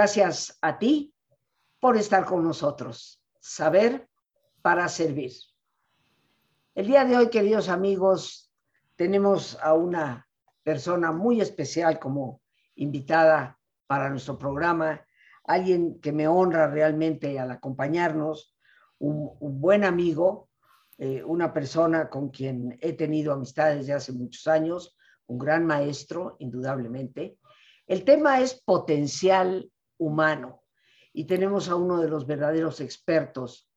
Gracias 0.00 0.56
a 0.62 0.78
ti 0.78 1.12
por 1.80 1.96
estar 1.96 2.24
con 2.24 2.44
nosotros. 2.44 3.20
Saber 3.40 4.08
para 4.62 4.88
servir. 4.88 5.32
El 6.76 6.86
día 6.86 7.04
de 7.04 7.16
hoy, 7.16 7.30
queridos 7.30 7.68
amigos, 7.68 8.48
tenemos 8.94 9.58
a 9.60 9.74
una 9.74 10.28
persona 10.62 11.10
muy 11.10 11.40
especial 11.40 11.98
como 11.98 12.40
invitada 12.76 13.58
para 13.88 14.08
nuestro 14.08 14.38
programa, 14.38 15.04
alguien 15.42 16.00
que 16.00 16.12
me 16.12 16.28
honra 16.28 16.68
realmente 16.68 17.36
al 17.40 17.50
acompañarnos, 17.50 18.54
un, 19.00 19.36
buen 19.40 19.82
amigo, 19.82 20.48
eh, 20.96 21.24
una 21.24 21.52
persona 21.52 22.08
con 22.08 22.28
quien 22.28 22.78
he 22.80 22.92
tenido 22.92 23.32
amistades 23.32 23.78
desde 23.78 23.94
hace 23.94 24.12
muchos 24.12 24.46
años, 24.46 24.96
un 25.26 25.38
gran 25.38 25.66
maestro, 25.66 26.36
indudablemente. 26.38 27.36
El 27.88 28.04
tema 28.04 28.38
es 28.38 28.62
potencial 28.64 29.68
humano 29.98 30.62
y 31.12 31.24
tenemos 31.24 31.68
a 31.68 31.76
uno 31.76 32.00
de 32.00 32.08
los 32.08 32.26
verdaderos 32.26 32.80
expertos 32.80 33.68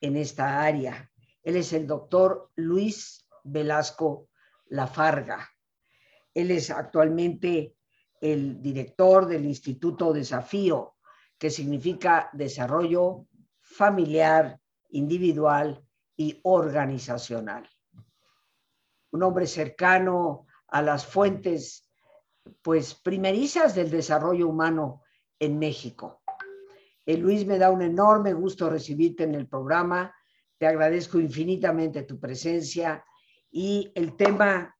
en 0.00 0.16
esta 0.16 0.62
área. 0.62 1.10
Él 1.42 1.56
es 1.56 1.72
el 1.72 1.86
doctor 1.86 2.50
Luis 2.56 3.26
Velasco 3.44 4.28
Lafarga. 4.66 5.48
Él 6.34 6.50
es 6.50 6.70
actualmente 6.70 7.76
el 8.20 8.60
director 8.60 9.26
del 9.26 9.44
Instituto 9.44 10.12
Desafío, 10.12 10.96
que 11.38 11.50
significa 11.50 12.30
desarrollo 12.32 13.26
familiar, 13.60 14.60
individual 14.90 15.84
y 16.16 16.40
organizacional. 16.42 17.68
Un 19.12 19.22
hombre 19.22 19.46
cercano 19.46 20.46
a 20.66 20.82
las 20.82 21.06
fuentes, 21.06 21.88
pues, 22.60 22.94
primerizas 22.94 23.74
del 23.74 23.90
desarrollo 23.90 24.48
humano 24.48 25.02
en 25.38 25.58
México. 25.58 26.22
Eh, 27.06 27.16
Luis, 27.16 27.46
me 27.46 27.58
da 27.58 27.70
un 27.70 27.82
enorme 27.82 28.32
gusto 28.32 28.68
recibirte 28.68 29.24
en 29.24 29.34
el 29.34 29.46
programa. 29.46 30.14
Te 30.58 30.66
agradezco 30.66 31.18
infinitamente 31.18 32.02
tu 32.02 32.18
presencia 32.18 33.04
y 33.50 33.90
el 33.94 34.16
tema, 34.16 34.76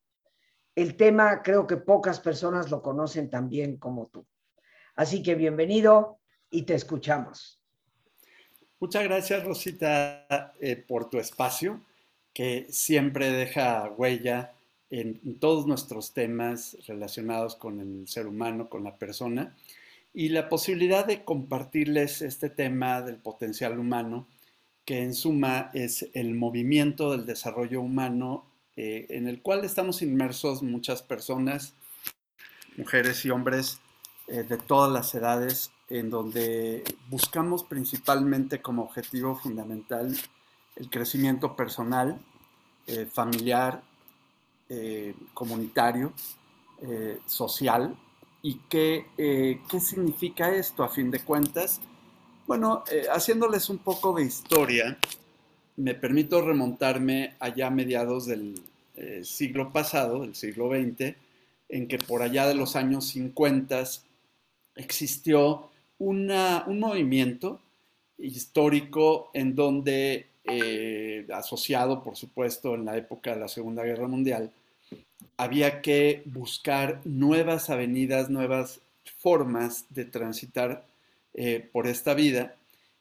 el 0.75 0.97
tema 0.97 1.43
creo 1.43 1.67
que 1.67 1.79
pocas 1.79 2.21
personas 2.21 2.71
lo 2.71 2.83
conocen 2.83 3.31
tan 3.31 3.49
bien 3.49 3.79
como 3.79 4.09
tú. 4.09 4.27
Así 4.95 5.23
que 5.23 5.37
bienvenido 5.37 6.19
y 6.51 6.63
te 6.63 6.75
escuchamos. 6.75 7.63
Muchas 8.81 9.05
gracias, 9.05 9.45
Rosita, 9.45 10.53
eh, 10.61 10.77
por 10.77 11.09
tu 11.09 11.19
espacio, 11.19 11.81
que 12.33 12.67
siempre 12.69 13.31
deja 13.31 13.91
huella 13.97 14.53
en, 14.91 15.21
en, 15.25 15.41
todos 15.41 15.67
nuestros 15.67 16.13
temas 16.13 16.77
relacionados 16.87 17.57
con 17.57 17.81
el 17.81 18.07
ser 18.07 18.27
humano, 18.27 18.69
con 18.69 18.85
la 18.85 18.97
persona, 18.97 19.57
y 20.13 20.31
la 20.31 20.49
posibilidad 20.49 21.07
de 21.07 21.25
compartirles 21.25 22.23
este 22.23 22.51
tema 22.51 23.03
del 23.03 23.17
potencial 23.17 23.79
humano, 23.79 24.27
que 24.85 25.03
en 25.03 25.15
suma 25.15 25.71
es 25.75 26.09
el 26.15 26.35
movimiento 26.35 27.13
del 27.13 27.27
desarrollo 27.27 27.81
humano 27.81 28.47
eh, 28.81 29.07
en 29.11 29.27
el 29.27 29.43
cual 29.43 29.65
estamos 29.65 30.03
inmersos 30.03 30.63
muchas 30.63 31.03
personas, 31.03 31.75
mujeres 32.77 33.25
y 33.25 33.31
hombres 33.31 33.81
eh, 34.29 34.45
de 34.45 34.57
todas 34.57 34.93
las 34.93 35.13
edades, 35.17 35.73
en 35.89 36.11
donde 36.11 36.85
buscamos 37.09 37.65
principalmente 37.65 38.63
como 38.63 38.85
objetivo 38.85 39.35
fundamental 39.35 40.17
el 40.77 40.91
crecimiento 40.91 41.57
personal, 41.57 42.21
eh, 42.87 43.07
familiar, 43.13 43.83
comunitario, 45.33 46.13
social. 47.27 47.97
¿Y 48.43 48.61
qué, 48.69 49.07
qué 49.17 49.81
significa 49.81 50.55
esto 50.55 50.85
a 50.85 50.89
fin 50.89 51.11
de 51.11 51.21
cuentas? 51.21 51.81
Bueno, 52.47 52.85
haciéndoles 53.13 53.69
un 53.69 53.79
poco 53.79 54.15
de 54.15 54.25
historia, 54.25 54.97
me 55.79 55.95
permito 55.95 56.43
remontarme 56.43 57.35
allá 57.39 57.69
a 57.69 57.71
mediados 57.71 58.27
del 58.27 58.55
eh, 58.97 59.21
siglo 59.23 59.71
pasado, 59.73 60.25
el 60.25 60.35
siglo 60.35 60.71
XX, 60.71 61.15
en 61.69 61.87
que 61.87 61.99
por 61.99 62.21
allá 62.21 62.49
de 62.49 62.57
los 62.57 62.75
años 62.75 63.07
50 63.09 63.85
existió 64.75 65.71
un 65.99 66.33
movimiento 66.81 67.61
histórico 68.19 69.31
en 69.35 69.55
donde, 69.55 70.27
eh, 70.45 71.29
asociado 71.33 72.03
por 72.03 72.17
supuesto 72.17 72.75
en 72.75 72.87
la 72.87 72.97
época 72.97 73.35
de 73.35 73.41
la 73.41 73.49
Segunda 73.49 73.85
Guerra 73.85 74.09
Mundial, 74.09 74.51
había 75.39 75.81
que 75.81 76.23
buscar 76.27 77.01
nuevas 77.05 77.71
avenidas, 77.71 78.29
nuevas 78.29 78.81
formas 79.19 79.87
de 79.91 80.05
transitar 80.05 80.85
eh, 81.35 81.67
por 81.73 81.87
esta 81.87 82.13
vida 82.13 82.57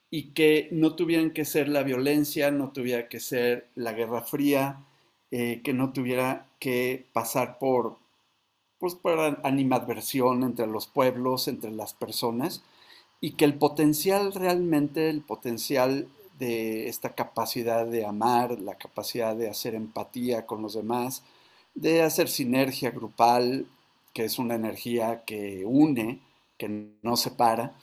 y 0.09 0.29
que 0.29 0.69
no 0.71 0.95
tuvieran 0.95 1.31
que 1.31 1.45
ser 1.45 1.67
la 1.67 1.83
violencia, 1.83 2.51
no 2.51 2.69
tuviera 2.69 3.09
que 3.09 3.19
ser 3.19 3.67
la 3.75 3.91
Guerra 3.91 4.21
Fría, 4.21 4.79
eh, 5.31 5.61
que 5.63 5.73
no 5.73 5.91
tuviera 5.91 6.45
que 6.59 7.05
pasar 7.11 7.57
por, 7.57 7.97
pues, 8.79 8.95
por 8.95 9.39
animadversión 9.43 10.43
entre 10.43 10.67
los 10.67 10.87
pueblos, 10.87 11.47
entre 11.47 11.71
las 11.71 11.93
personas, 11.93 12.63
y 13.19 13.31
que 13.31 13.45
el 13.45 13.55
potencial 13.55 14.31
realmente, 14.33 15.09
el 15.09 15.21
potencial 15.21 16.07
de 16.39 16.87
esta 16.87 17.15
capacidad 17.15 17.85
de 17.85 18.05
amar, 18.05 18.59
la 18.59 18.75
capacidad 18.75 19.35
de 19.35 19.49
hacer 19.49 19.75
empatía 19.75 20.45
con 20.45 20.61
los 20.61 20.75
demás, 20.75 21.23
de 21.77 22.01
hacer 22.01 22.27
sinergia 22.27 22.89
grupal, 22.89 23.67
que 24.13 24.25
es 24.25 24.39
una 24.39 24.55
energía 24.55 25.23
que 25.25 25.63
une, 25.63 26.19
que 26.57 26.89
no 27.03 27.15
separa, 27.15 27.77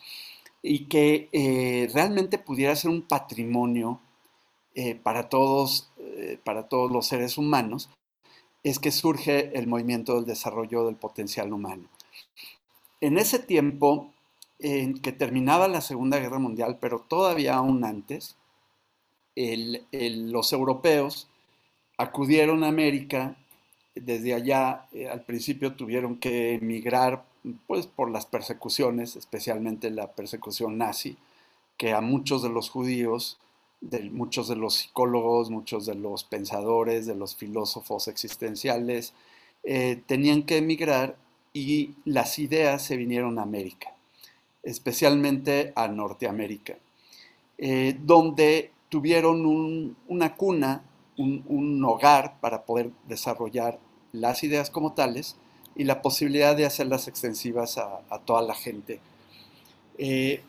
y 0.63 0.87
que 0.87 1.29
eh, 1.33 1.89
realmente 1.95 2.39
pudiera 2.39 2.75
ser 2.75 2.91
un 2.91 3.03
patrimonio 3.03 4.01
eh, 4.75 4.97
para, 4.97 5.29
todos, 5.29 5.93
eh, 5.99 6.41
para 6.43 6.69
todos 6.69 6.91
los 6.91 7.07
seres 7.07 7.39
humanos, 7.39 7.89
es 8.65 8.81
que 8.81 8.91
surge 8.91 9.57
el 9.57 9.69
movimiento 9.69 10.17
del 10.17 10.25
desarrollo 10.25 10.85
del 10.87 10.97
potencial 10.97 11.53
humano. 11.53 11.89
En 13.01 13.17
ese 13.17 13.39
tiempo 13.39 14.13
en 14.59 15.01
que 15.01 15.13
terminaba 15.13 15.69
la 15.69 15.83
Segunda 15.83 16.19
Guerra 16.19 16.41
Mundial, 16.41 16.79
pero 16.81 16.99
todavía 16.99 17.55
aún 17.55 17.85
antes, 17.85 18.37
los 19.37 20.53
europeos 20.53 21.29
acudieron 21.99 22.65
a 22.65 22.69
América, 22.69 23.37
desde 23.95 24.35
allá 24.35 24.87
eh, 24.93 25.09
al 25.09 25.23
principio 25.23 25.75
tuvieron 25.75 26.17
que 26.17 26.55
emigrar 26.55 27.25
pues, 27.67 27.87
por 27.87 28.11
las 28.11 28.27
persecuciones, 28.27 29.17
especialmente 29.17 29.91
la 29.91 30.13
persecución 30.13 30.79
nazi, 30.79 31.17
que 31.77 31.93
a 31.93 32.01
muchos 32.01 32.43
de 32.43 32.49
los 32.49 32.71
judíos, 32.71 33.39
de 33.81 34.11
muchos 34.11 34.49
de 34.49 34.57
los 34.57 34.75
psicólogos, 34.75 35.51
muchos 35.51 35.87
de 35.87 35.95
los 35.95 36.25
pensadores, 36.25 37.07
de 37.07 37.15
los 37.15 37.37
filósofos 37.37 38.09
existenciales, 38.09 39.13
eh, 39.63 40.03
tenían 40.07 40.43
que 40.43 40.59
emigrar 40.59 41.17
y 41.53 41.95
las 42.05 42.39
ideas 42.39 42.83
se 42.83 42.97
vinieron 42.97 43.39
a 43.39 43.43
América, 43.43 43.95
especialmente 44.63 45.73
a 45.77 45.89
Norteamérica, 45.89 46.77
eh, 47.59 47.97
donde 48.01 48.73
tuvieron 48.89 49.97
una 50.09 50.35
cuna, 50.35 50.83
un, 51.17 51.85
hogar 51.85 52.41
para 52.41 52.65
poder 52.65 52.91
desarrollar 53.09 53.79
las 54.15 54.43
ideas 54.45 54.71
como 54.71 54.95
tales 54.95 55.37
y 55.77 55.85
la 55.85 56.01
posibilidad 56.01 56.57
de 56.57 56.67
hacerlas 56.67 57.09
extensivas 57.09 57.79
a, 57.79 58.19
toda 58.25 58.43
la 58.43 58.55
gente. 58.55 59.01
Eh, 59.99 60.41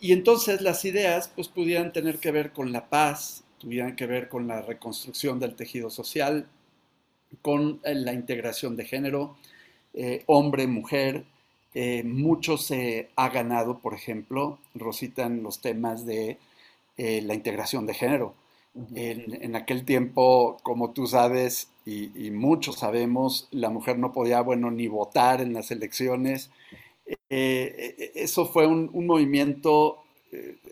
y 0.00 0.12
entonces 0.12 0.60
las 0.60 0.84
ideas 0.84 1.30
pues 1.34 1.48
pudieran 1.48 1.92
tener 1.92 2.18
que 2.18 2.30
ver 2.30 2.52
con 2.52 2.72
la 2.72 2.88
paz, 2.88 3.42
tuvieran 3.58 3.96
que 3.96 4.06
ver 4.06 4.28
con 4.28 4.46
la 4.46 4.62
reconstrucción 4.62 5.40
del 5.40 5.56
tejido 5.56 5.90
social, 5.90 6.48
con 7.42 7.80
eh, 7.84 7.94
la 7.94 8.12
integración 8.12 8.76
de 8.76 8.84
género, 8.84 9.36
eh, 9.94 10.22
hombre, 10.26 10.66
mujer. 10.66 11.24
Eh, 11.74 12.02
mucho 12.02 12.56
se 12.56 13.10
ha 13.16 13.28
ganado, 13.28 13.78
por 13.78 13.94
ejemplo, 13.94 14.58
Rosita, 14.74 15.26
en 15.26 15.42
los 15.42 15.60
temas 15.60 16.06
de 16.06 16.38
la 16.96 17.34
integración 17.34 17.86
de 17.86 17.94
género. 17.94 18.34
en, 18.94 19.54
aquel 19.54 19.84
tiempo, 19.84 20.56
como 20.64 20.90
tú 20.90 21.06
sabes, 21.06 21.68
y, 21.88 22.30
muchos 22.30 22.76
sabemos, 22.78 23.48
la 23.50 23.70
mujer 23.70 23.98
no 23.98 24.12
podía, 24.12 24.40
bueno, 24.42 24.70
ni 24.70 24.88
votar 24.88 25.40
en 25.40 25.54
las 25.54 25.70
elecciones. 25.70 26.50
eso 27.30 28.46
fue 28.46 28.66
un, 28.66 28.90
un 28.92 29.06
movimiento 29.06 30.04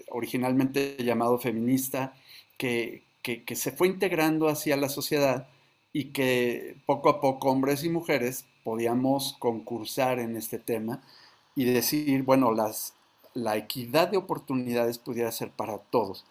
originalmente 0.08 0.96
llamado 0.98 1.38
feminista 1.38 2.14
que, 2.58 3.02
que, 3.22 3.56
se 3.56 3.72
fue 3.72 3.88
integrando 3.88 4.48
hacia 4.48 4.76
la 4.76 4.88
sociedad 4.88 5.48
y 5.92 6.06
que 6.06 6.76
poco 6.86 7.08
a 7.08 7.20
poco 7.20 7.50
hombres 7.50 7.84
y 7.84 7.88
mujeres 7.88 8.44
podíamos 8.62 9.34
concursar 9.38 10.18
en 10.18 10.36
este 10.36 10.58
tema 10.58 11.02
y 11.54 11.64
decir, 11.64 12.22
bueno, 12.22 12.52
las, 12.52 12.94
la 13.34 13.56
equidad 13.56 14.08
de 14.08 14.16
oportunidades 14.16 14.98
pudiera 14.98 15.32
ser 15.32 15.50
para 15.50 15.78
todos. 15.78 16.24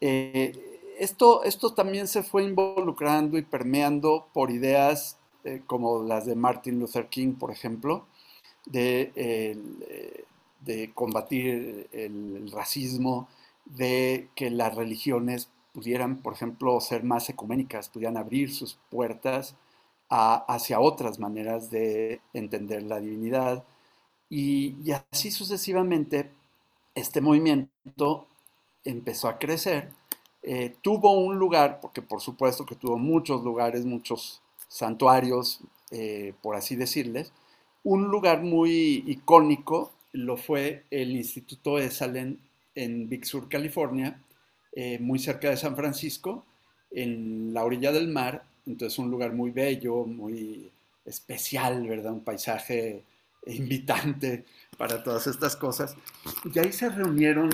Eh, 0.00 0.77
esto, 0.98 1.44
esto 1.44 1.72
también 1.74 2.08
se 2.08 2.22
fue 2.22 2.44
involucrando 2.44 3.38
y 3.38 3.42
permeando 3.42 4.28
por 4.32 4.50
ideas 4.50 5.18
eh, 5.44 5.62
como 5.66 6.02
las 6.02 6.26
de 6.26 6.34
Martin 6.34 6.78
Luther 6.80 7.08
King, 7.08 7.34
por 7.34 7.50
ejemplo, 7.50 8.06
de 8.66 9.12
eh, 9.16 10.24
de 10.60 10.92
combatir 10.92 11.88
el, 11.92 12.50
racismo, 12.52 13.28
de 13.64 14.28
que 14.34 14.50
las 14.50 14.74
religiones 14.74 15.48
pudieran, 15.72 16.18
por 16.18 16.34
ejemplo, 16.34 16.80
ser 16.80 17.04
más 17.04 17.28
ecuménicas, 17.28 17.88
pudieran 17.88 18.16
abrir 18.16 18.52
sus 18.52 18.78
puertas 18.90 19.56
hacia 20.10 20.80
otras 20.80 21.18
maneras 21.18 21.70
de 21.70 22.20
entender 22.32 22.82
la 22.82 23.00
divinidad. 23.00 23.64
Y, 24.30 24.76
y, 24.84 24.92
así 24.92 25.30
sucesivamente, 25.30 26.30
este 26.94 27.20
movimiento 27.20 28.26
empezó 28.84 29.28
a 29.28 29.38
crecer. 29.38 29.90
Eh, 30.50 30.76
tuvo 30.80 31.12
un 31.12 31.38
lugar, 31.38 31.78
porque 31.78 32.00
por 32.00 32.22
supuesto 32.22 32.64
que 32.64 32.74
tuvo 32.74 32.96
muchos 32.96 33.44
lugares, 33.44 33.84
muchos 33.84 34.40
santuarios, 34.66 35.60
eh, 35.90 36.32
por 36.40 36.56
así 36.56 36.74
decirles, 36.74 37.34
un 37.84 38.04
lugar 38.04 38.42
muy 38.42 39.04
icónico 39.06 39.92
lo 40.12 40.38
fue 40.38 40.84
el 40.90 41.14
Instituto 41.14 41.78
Esalen 41.78 42.40
en 42.74 43.10
Big 43.10 43.26
Sur, 43.26 43.50
California, 43.50 44.22
eh, 44.72 44.98
muy 44.98 45.18
cerca 45.18 45.50
de 45.50 45.58
San 45.58 45.76
Francisco, 45.76 46.46
en 46.92 47.52
la 47.52 47.62
orilla 47.62 47.92
del 47.92 48.08
mar, 48.08 48.42
entonces 48.64 48.98
un 48.98 49.10
lugar 49.10 49.34
muy 49.34 49.50
bello, 49.50 50.06
muy 50.06 50.72
especial, 51.04 51.86
¿verdad? 51.86 52.14
Un 52.14 52.24
paisaje 52.24 53.04
invitante 53.46 54.46
para 54.78 55.02
todas 55.02 55.26
estas 55.26 55.56
cosas. 55.56 55.94
Y 56.54 56.58
ahí 56.58 56.72
se 56.72 56.88
reunieron 56.88 57.50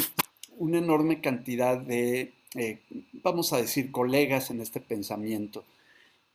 una 0.59 0.79
enorme 0.79 1.21
cantidad 1.21 1.77
de, 1.77 2.33
eh, 2.55 2.79
vamos 3.13 3.53
a 3.53 3.57
decir, 3.59 3.91
colegas 3.91 4.51
en 4.51 4.61
este 4.61 4.81
pensamiento. 4.81 5.65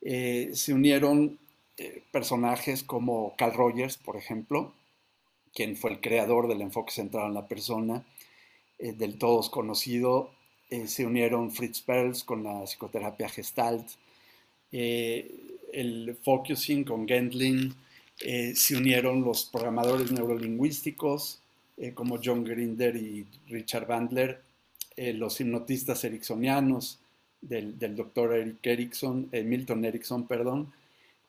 Eh, 0.01 0.51
se 0.53 0.73
unieron 0.73 1.39
eh, 1.77 2.03
personajes 2.11 2.83
como 2.83 3.35
Carl 3.37 3.53
Rogers, 3.53 3.97
por 3.97 4.17
ejemplo, 4.17 4.73
quien 5.53 5.77
fue 5.77 5.91
el 5.91 6.01
creador 6.01 6.47
del 6.47 6.61
enfoque 6.61 6.91
centrado 6.91 7.27
en 7.27 7.33
la 7.33 7.47
persona, 7.47 8.05
del 8.77 9.17
todos 9.17 9.49
conocido. 9.49 10.31
se 10.85 11.05
unieron 11.05 11.51
Fritz 11.51 11.81
Perls 11.81 12.23
con 12.23 12.43
la 12.43 12.63
psicoterapia 12.63 13.27
Gestalt, 13.27 13.89
el 14.71 16.17
focusing 16.23 16.85
con 16.85 17.05
Gendlin, 17.05 17.75
se 18.15 18.77
unieron 18.77 19.21
los 19.23 19.45
programadores 19.45 20.11
neurolingüísticos, 20.13 21.41
como 21.93 22.19
John 22.23 22.45
Grinder 22.45 22.95
y 22.95 23.25
Richard 23.47 23.87
Bandler, 23.87 24.41
eh, 24.99 25.13
los 25.13 25.39
hipnotistas 25.39 26.03
ericksonianos 26.03 26.99
del, 27.41 27.77
doctor 27.95 28.35
Eric 28.35 28.65
Erickson, 28.65 29.29
eh, 29.31 29.43
Milton 29.43 29.85
Erickson, 29.85 30.27
perdón, 30.27 30.71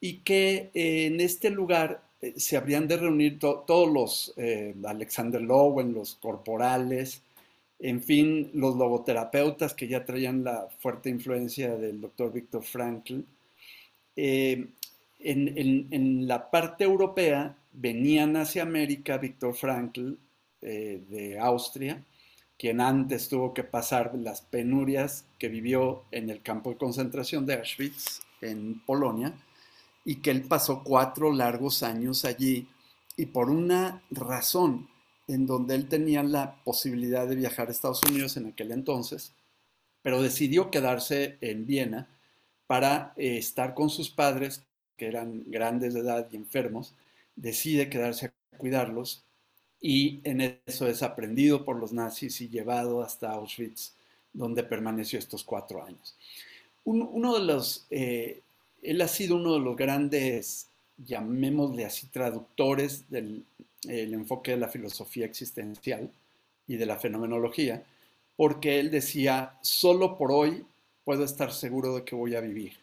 y 0.01 0.19
que 0.19 0.71
en 0.75 1.21
este 1.21 1.51
lugar 1.51 2.03
se 2.37 2.57
habrían 2.57 2.89
de 2.89 2.97
reunir 2.97 3.39
todos 3.39 3.91
los 3.91 4.35
Alexander 4.85 5.41
Lowen, 5.41 5.95
los 5.95 6.15
corporales, 6.15 7.23
en 7.79 8.03
fin, 8.03 8.51
los 8.55 8.77
logoterapeutas 8.77 9.75
que 9.75 9.89
ya 9.89 10.05
traían 10.05 10.43
la 10.45 10.69
fuerte 10.81 11.11
influencia 11.11 11.77
del 11.77 12.01
doctor 12.01 12.33
Viktor 12.33 12.63
Frankl. 12.63 13.21
En, 15.23 16.27
la 16.27 16.51
parte 16.51 16.85
europea 16.85 17.57
venían 17.73 18.37
hacia 18.37 18.63
América 18.63 19.19
Viktor 19.19 19.55
Frankl 19.55 20.15
eh, 20.63 21.03
de 21.09 21.39
Austria, 21.39 22.03
quien 22.61 22.83
antes 22.83 23.31
tuvo 23.31 23.55
que 23.55 23.65
pasar 23.65 24.15
las 24.17 24.43
penurias 24.43 25.25
que 25.39 25.49
vivió 25.49 26.05
en 26.11 26.29
el 26.29 26.43
campo 26.43 26.69
de 26.69 26.77
concentración 26.77 27.47
de 27.47 27.55
Auschwitz, 27.55 28.21
en 28.43 28.85
Polonia, 28.85 29.33
y 30.05 30.17
que 30.17 30.31
él 30.31 30.43
pasó 30.43 30.85
cuatro 30.85 31.33
largos 31.33 31.83
años 31.83 32.27
allí, 32.27 32.69
y 33.17 33.25
por 33.25 33.49
una 33.49 34.03
razón 34.11 34.91
en 35.27 35.47
donde 35.47 35.75
él 35.75 35.89
tenía 35.89 36.23
la 36.23 36.63
posibilidad 36.63 37.27
de 37.27 37.37
viajar 37.37 37.69
a 37.69 37.71
Estados 37.71 38.03
Unidos 38.11 38.37
en 38.37 38.49
aquel 38.49 38.73
entonces, 38.73 39.33
pero 40.03 40.21
decidió 40.21 40.71
quedarse 40.71 41.39
en 41.41 41.65
Viena 41.65 42.11
para 42.67 43.15
eh, 43.17 43.39
estar 43.39 43.73
con 43.73 43.89
sus 43.89 44.11
padres, 44.11 44.67
que 44.99 45.07
eran 45.07 45.45
grandes 45.47 45.95
de 45.95 46.01
edad 46.01 46.29
y 46.31 46.37
enfermos, 46.37 46.95
decide 47.37 47.89
quedarse 47.89 48.27
a 48.27 48.59
cuidarlos 48.59 49.25
y 49.81 50.21
en 50.25 50.61
eso 50.67 50.87
es 50.87 51.03
aprendido 51.03 51.65
por 51.65 51.77
los 51.77 51.93
nazis 51.93 52.41
y 52.41 52.49
llevado 52.49 53.03
hasta 53.03 53.33
Auschwitz, 53.33 53.95
donde 54.33 54.63
permaneció 54.63 55.19
estos 55.19 55.43
cuatro 55.43 55.83
años. 55.85 56.15
uno 56.85 57.35
de 57.35 57.45
los, 57.45 57.87
eh, 57.91 58.41
él 58.83 59.01
ha 59.01 59.09
sido 59.09 59.37
uno 59.37 59.55
de 59.55 59.61
los 59.61 59.77
grandes, 59.77 60.69
llamémosle 60.99 61.85
así, 61.85 62.07
traductores 62.09 63.09
del 63.11 63.45
enfoque 63.85 64.53
de 64.53 64.57
la 64.59 64.69
filosofía 64.69 65.27
existencial 65.27 66.11
y 66.67 66.77
de 66.77 66.87
la 66.87 66.97
fenomenología, 66.97 67.83
porque 68.37 68.81
él 68.81 68.91
decía, 68.91 69.59
solo 69.63 70.17
por 70.17 70.33
hoy 70.33 70.65
puedo 71.05 71.25
estar 71.25 71.53
seguro 71.53 71.97
de 71.97 72.05
que 72.05 72.15
voy 72.15 72.35
a 72.35 72.41
vivir, 72.41 72.75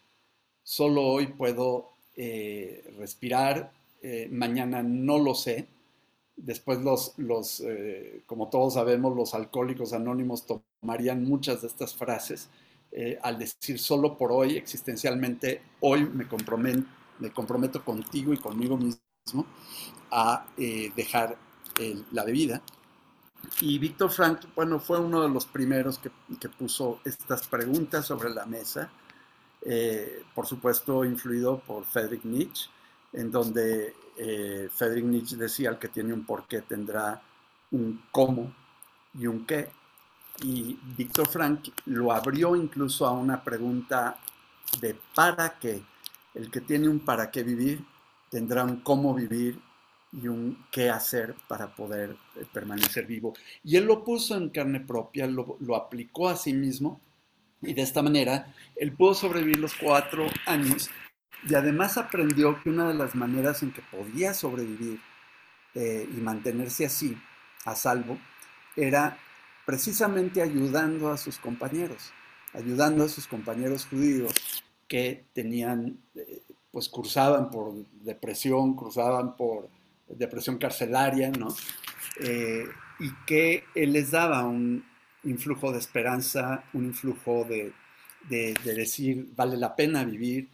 solo 0.64 1.04
hoy 1.04 1.28
puedo 1.28 1.90
eh, 2.16 2.84
respirar, 2.98 3.72
eh, 4.02 4.28
mañana 4.32 4.84
no 4.84 5.18
lo 5.20 5.34
sé, 5.34 5.68
Después 6.38 6.80
los, 6.82 7.18
los 7.18 7.62
eh, 7.62 8.22
como 8.28 8.50
todos 8.50 8.76
sabemos, 8.76 9.16
los 9.16 9.34
alcohólicos 9.34 9.92
anónimos 9.92 10.46
tomarían 10.46 11.24
muchas 11.24 11.62
de 11.62 11.68
estas 11.68 11.96
frases 11.96 12.50
eh, 12.92 13.18
al 13.24 13.40
decir 13.40 13.80
solo 13.80 14.18
por 14.18 14.32
hoy, 14.32 14.56
existencialmente, 14.56 15.64
hoy 15.80 16.06
me 16.06 16.28
comprometo, 16.28 16.86
me 17.18 17.32
comprometo 17.32 17.84
contigo 17.84 18.34
y 18.34 18.38
conmigo 18.38 18.78
mismo 18.78 19.46
a 20.12 20.46
eh, 20.58 20.92
dejar 20.96 21.38
la 22.12 22.24
bebida. 22.24 22.62
Y 23.62 23.78
Víctor 23.78 24.10
Frank, 24.12 24.42
bueno, 24.56 24.80
fue 24.80 25.00
uno 25.00 25.22
de 25.22 25.30
los 25.30 25.46
primeros 25.46 26.00
que, 26.00 26.12
que 26.40 26.50
puso 26.50 27.00
estas 27.04 27.48
preguntas 27.48 28.06
sobre 28.06 28.32
la 28.32 28.48
mesa, 28.48 28.92
por 30.34 30.48
supuesto 30.48 31.06
influido 31.06 31.60
por 31.60 31.86
Friedrich 31.86 32.24
Nietzsche, 32.24 32.70
en 33.14 33.30
donde 33.30 33.94
eh, 34.18 34.70
Friedrich 34.72 35.06
Nietzsche 35.06 35.36
decía, 35.36 35.70
el 35.70 35.78
que 35.78 35.90
tiene 35.90 36.14
un 36.14 36.26
porqué 36.26 36.62
tendrá 36.62 37.22
un 37.72 38.04
cómo 38.12 38.54
y 39.14 39.28
un 39.28 39.46
qué. 39.46 39.70
Y 40.44 40.78
Víctor 40.96 41.28
Frank 41.28 41.70
lo 41.86 42.12
abrió 42.12 42.56
incluso 42.56 43.06
a 43.06 43.12
una 43.12 43.44
pregunta 43.44 44.18
de 44.80 44.96
para 45.16 45.58
qué. 45.60 45.82
El 46.34 46.52
que 46.52 46.62
tiene 46.62 46.88
un 46.88 47.00
para 47.00 47.32
qué 47.32 47.44
vivir 47.44 47.84
tendrá 48.30 48.64
un 48.64 48.78
cómo 48.82 49.14
vivir 49.14 49.60
y 50.12 50.28
un 50.28 50.66
qué 50.72 50.90
hacer 50.90 51.36
para 51.48 51.76
poder 51.76 52.16
eh, 52.36 52.46
permanecer 52.52 53.06
vivo. 53.06 53.34
Y 53.64 53.76
él 53.78 53.86
lo 53.86 54.04
puso 54.04 54.36
en 54.36 54.50
carne 54.50 54.80
propia, 54.80 55.28
lo, 55.28 55.58
lo 55.60 55.76
aplicó 55.76 56.30
a 56.30 56.36
sí 56.36 56.54
mismo 56.54 57.02
y 57.62 57.74
de 57.74 57.82
esta 57.82 58.02
manera 58.02 58.54
él 58.76 58.94
pudo 58.94 59.14
sobrevivir 59.14 59.60
los 59.60 59.74
cuatro 59.76 60.28
años 60.46 60.90
y 61.44 61.56
además 61.56 61.98
aprendió 61.98 62.62
que 62.62 62.70
una 62.70 62.88
de 62.88 62.94
las 62.94 63.16
maneras 63.16 63.64
en 63.64 63.72
que 63.72 63.82
podía 63.82 64.34
sobrevivir 64.34 65.00
eh, 65.76 66.08
y 66.10 66.22
mantenerse 66.22 66.86
así, 66.86 67.18
a 67.66 67.76
salvo, 67.76 68.18
era 68.76 69.18
precisamente 69.66 70.42
ayudando 70.42 71.12
a 71.12 71.18
sus 71.18 71.38
compañeros, 71.38 72.14
ayudando 72.54 73.04
a 73.04 73.10
sus 73.10 73.28
compañeros 73.28 73.86
judíos 73.86 74.34
que 74.88 75.26
tenían, 75.34 76.00
eh, 76.16 76.42
pues 76.72 76.90
cursaban 76.90 77.50
por 77.50 77.74
depresión, 78.02 78.76
cruzaban 78.76 79.36
por 79.36 79.70
depresión 80.08 80.58
carcelaria, 80.58 81.30
¿no? 81.32 81.50
Eh, 82.22 82.66
y 83.00 83.12
que 83.26 83.66
él 83.76 83.94
les 83.94 84.12
daba 84.12 84.46
un 84.46 84.86
influjo 85.24 85.72
de 85.72 85.80
esperanza, 85.80 86.64
un 86.74 86.86
influjo 86.86 87.44
de, 87.44 87.74
de 88.30 88.74
decir, 88.74 89.30
vale 89.36 89.58
la 89.58 89.76
pena 89.76 90.04
vivir, 90.06 90.48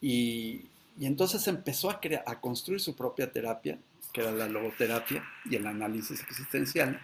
y, 0.00 0.66
entonces 1.00 1.46
empezó 1.46 1.90
a, 1.90 2.00
a 2.26 2.40
construir 2.40 2.80
su 2.80 2.96
propia 2.96 3.30
terapia, 3.30 3.78
que 4.12 4.22
era 4.22 4.32
la 4.32 4.48
logoterapia 4.48 5.22
y 5.44 5.56
el 5.56 5.66
análisis 5.66 6.22
existencial, 6.22 7.00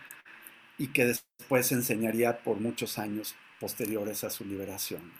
y 0.79 0.89
que 0.89 1.05
después 1.05 1.71
enseñaría 1.73 2.43
por 2.43 2.59
muchos 2.59 2.99
años 2.99 3.35
posteriores 3.61 4.25
a 4.25 4.31
su 4.31 4.45
liberación. 4.45 5.13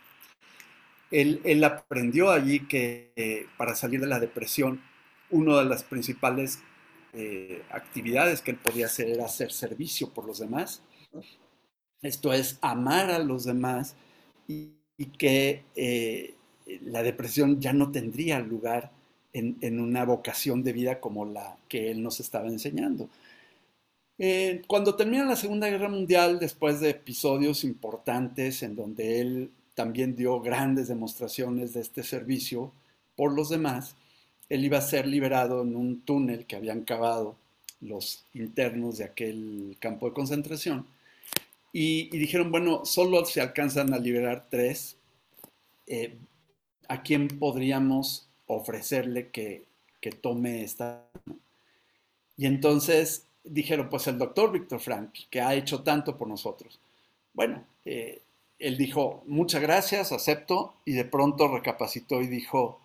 Él, 1.13 1.63
aprendió 1.63 2.31
allí 2.31 2.61
que 2.61 3.13
eh, 3.17 3.47
para 3.59 3.75
salir 3.75 4.01
de 4.01 4.07
la 4.07 4.19
depresión, 4.19 4.81
una 5.31 5.59
de 5.59 5.67
las 5.67 5.85
principales 5.85 6.61
eh, 7.13 7.63
actividades 7.71 8.41
que 8.41 8.53
él 8.53 8.57
podía 8.57 8.87
hacer 8.87 9.09
era 9.09 9.27
hacer 9.27 9.53
servicio 9.53 10.09
por 10.09 10.25
los 10.27 10.39
demás. 10.39 10.83
Esto 12.01 12.33
es 12.33 12.59
amar 12.63 13.11
a 13.11 13.19
los 13.19 13.45
demás 13.45 13.95
y, 14.49 14.73
que 15.19 15.65
eh, 15.77 16.35
la 16.83 17.03
depresión 17.03 17.61
ya 17.61 17.73
no 17.73 17.91
tendría 17.91 18.41
lugar 18.41 18.91
en, 19.33 19.81
una 19.81 20.05
vocación 20.05 20.63
de 20.63 20.73
vida 20.73 21.01
como 21.01 21.25
la 21.25 21.57
que 21.69 21.91
él 21.91 22.03
nos 22.03 22.21
estaba 22.21 22.49
enseñando. 22.49 23.09
Eh, 24.19 24.63
cuando 24.67 24.95
termina 24.95 25.25
la 25.25 25.37
Segunda 25.37 25.69
Guerra 25.69 25.89
Mundial, 25.89 26.39
después 26.39 26.81
de 26.81 26.91
episodios 26.91 27.65
importantes 27.65 28.63
en 28.63 28.77
donde 28.77 29.21
él 29.21 29.51
también 29.75 30.15
dio 30.15 30.41
grandes 30.41 30.89
demostraciones 30.89 31.73
de 31.73 31.81
este 31.81 32.03
servicio 32.03 32.73
por 33.17 33.33
los 33.33 33.49
demás, 33.49 33.97
él 34.49 34.65
iba 34.65 34.79
a 34.79 34.83
ser 34.83 35.07
liberado 35.07 35.63
en 35.63 35.75
un 35.77 36.03
túnel 36.03 36.45
que 36.45 36.57
habían 36.57 36.83
cavado 36.83 37.37
los 37.81 38.25
internos 38.35 38.99
de 38.99 39.05
aquel 39.05 39.77
campo 39.81 40.07
de 40.07 40.13
concentración. 40.13 40.87
Y, 41.73 42.11
dijeron, 42.11 42.51
bueno, 42.51 42.85
solo 42.85 43.25
se 43.25 43.41
alcanzan 43.41 43.95
a 43.95 43.99
liberar 43.99 44.47
tres. 44.51 44.97
Eh, 45.87 46.19
¿A 46.89 47.03
quién 47.03 47.29
podríamos 47.29 48.29
ofrecerle 48.47 49.31
que, 49.31 49.65
tome 50.21 50.63
esta? 50.65 51.05
Y 52.37 52.47
entonces 52.47 53.27
dijeron, 53.45 53.89
pues 53.89 54.07
el 54.07 54.19
doctor 54.19 54.53
Víctor 54.53 54.81
Frank, 54.81 55.11
que 55.31 55.41
ha 55.41 55.55
hecho 55.55 55.83
tanto 55.83 56.17
por 56.17 56.29
nosotros. 56.29 56.79
Bueno, 57.35 57.65
eh, 57.85 58.21
él 58.59 58.77
dijo, 58.77 59.23
muchas 59.27 59.63
gracias, 59.63 60.13
acepto, 60.13 60.75
y 60.85 60.93
de 60.93 61.05
pronto 61.05 61.49
recapacitó 61.49 62.23
y 62.23 62.29
dijo, 62.29 62.81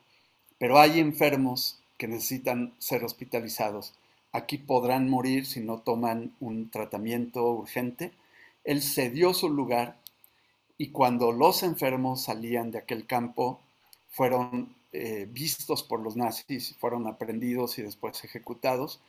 pero 0.57 0.79
hay 0.79 0.99
enfermos 0.99 1.79
que 1.97 2.07
necesitan 2.07 2.73
ser 2.79 3.03
hospitalizados. 3.03 3.93
Aquí 4.31 4.57
podrán 4.57 5.09
morir 5.09 5.45
si 5.45 5.59
no 5.59 5.79
toman 5.79 6.33
un 6.39 6.69
tratamiento 6.69 7.47
urgente. 7.51 8.11
Él 8.63 8.81
cedió 8.81 9.33
su 9.33 9.49
lugar 9.49 9.97
y 10.77 10.89
cuando 10.89 11.31
los 11.31 11.63
enfermos 11.63 12.23
salían 12.23 12.71
de 12.71 12.79
aquel 12.79 13.05
campo, 13.07 13.59
fueron 14.09 14.75
eh, 14.91 15.27
vistos 15.29 15.83
por 15.83 15.99
los 15.99 16.15
nazis, 16.15 16.75
fueron 16.79 17.07
aprendidos 17.07 17.77
y 17.77 17.83
después 17.83 18.23
ejecutados. 18.23 19.01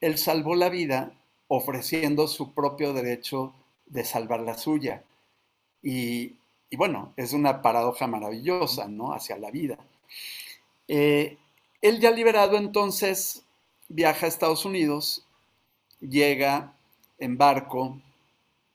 Él 0.00 0.18
salvó 0.18 0.54
la 0.54 0.68
vida 0.68 1.12
ofreciendo 1.48 2.28
su 2.28 2.54
propio 2.54 2.92
derecho 2.92 3.54
de 3.86 4.04
salvar 4.04 4.40
la 4.40 4.56
suya. 4.56 5.04
Y, 5.82 6.36
bueno, 6.76 7.12
es 7.16 7.32
una 7.32 7.60
paradoja 7.60 8.06
maravillosa, 8.06 8.88
¿no? 8.88 9.12
Hacia 9.12 9.36
la 9.36 9.50
vida. 9.50 9.78
Eh, 10.88 11.38
él 11.80 12.00
ya 12.00 12.10
liberado 12.10 12.56
entonces 12.56 13.44
viaja 13.88 14.26
a 14.26 14.28
Estados 14.28 14.64
Unidos, 14.64 15.26
llega 16.00 16.74
en 17.18 17.36
barco 17.36 18.00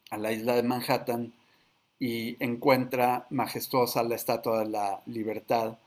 a 0.09 0.17
la 0.17 0.31
isla 0.31 0.55
de 0.55 0.63
Manhattan 0.63 1.33
y 1.99 2.41
encuentra 2.43 3.27
majestuosa 3.29 4.03
la 4.03 4.15
Estatua 4.15 4.59
de 4.59 4.69
la 4.69 5.01
Libertad 5.05 5.77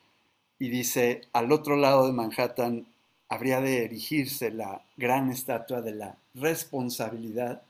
y 0.58 0.68
dice, 0.68 1.22
al 1.32 1.52
otro 1.52 1.76
lado 1.76 2.06
de 2.06 2.12
Manhattan 2.12 2.86
habría 3.28 3.60
de 3.60 3.84
erigirse 3.84 4.50
la 4.50 4.84
gran 4.96 5.30
estatua 5.30 5.80
de 5.80 5.94
la 5.94 6.18
responsabilidad, 6.34 7.62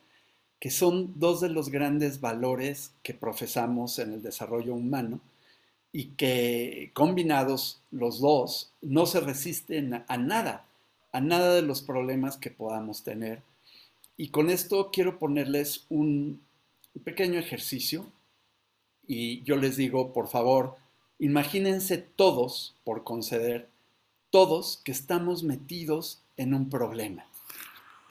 que 0.59 0.70
son 0.70 1.12
dos 1.18 1.40
de 1.40 1.50
los 1.50 1.68
grandes 1.70 2.20
valores 2.20 2.92
que 3.02 3.14
profesamos 3.14 3.99
en 3.99 4.12
el 4.12 4.23
desarrollo 4.23 4.75
humano 4.75 5.20
y 5.92 6.06
que 6.16 6.90
combinados 6.94 7.80
los 7.90 8.20
dos 8.20 8.73
no 8.80 9.06
se 9.06 9.20
resisten 9.20 10.04
a 10.06 10.16
nada, 10.16 10.66
a 11.12 11.20
nada 11.20 11.54
de 11.54 11.62
los 11.62 11.82
problemas 11.82 12.37
que 12.37 12.50
podamos 12.50 13.04
tener. 13.04 13.42
Y 14.16 14.28
con 14.28 14.50
esto 14.50 14.90
quiero 14.92 15.18
ponerles 15.18 15.87
un 15.90 16.40
pequeño 17.04 17.38
ejercicio 17.38 18.06
y 19.12 19.43
yo 19.43 19.57
les 19.57 19.76
digo, 19.76 20.12
por 20.12 20.29
favor, 20.29 20.76
imagínense 21.19 21.99
todos, 21.99 22.76
por 22.85 23.02
conceder, 23.02 23.69
todos 24.31 24.81
que 24.85 24.93
estamos 24.93 25.43
metidos 25.43 26.23
en 26.37 26.55
un 26.55 26.71
problema, 26.71 27.26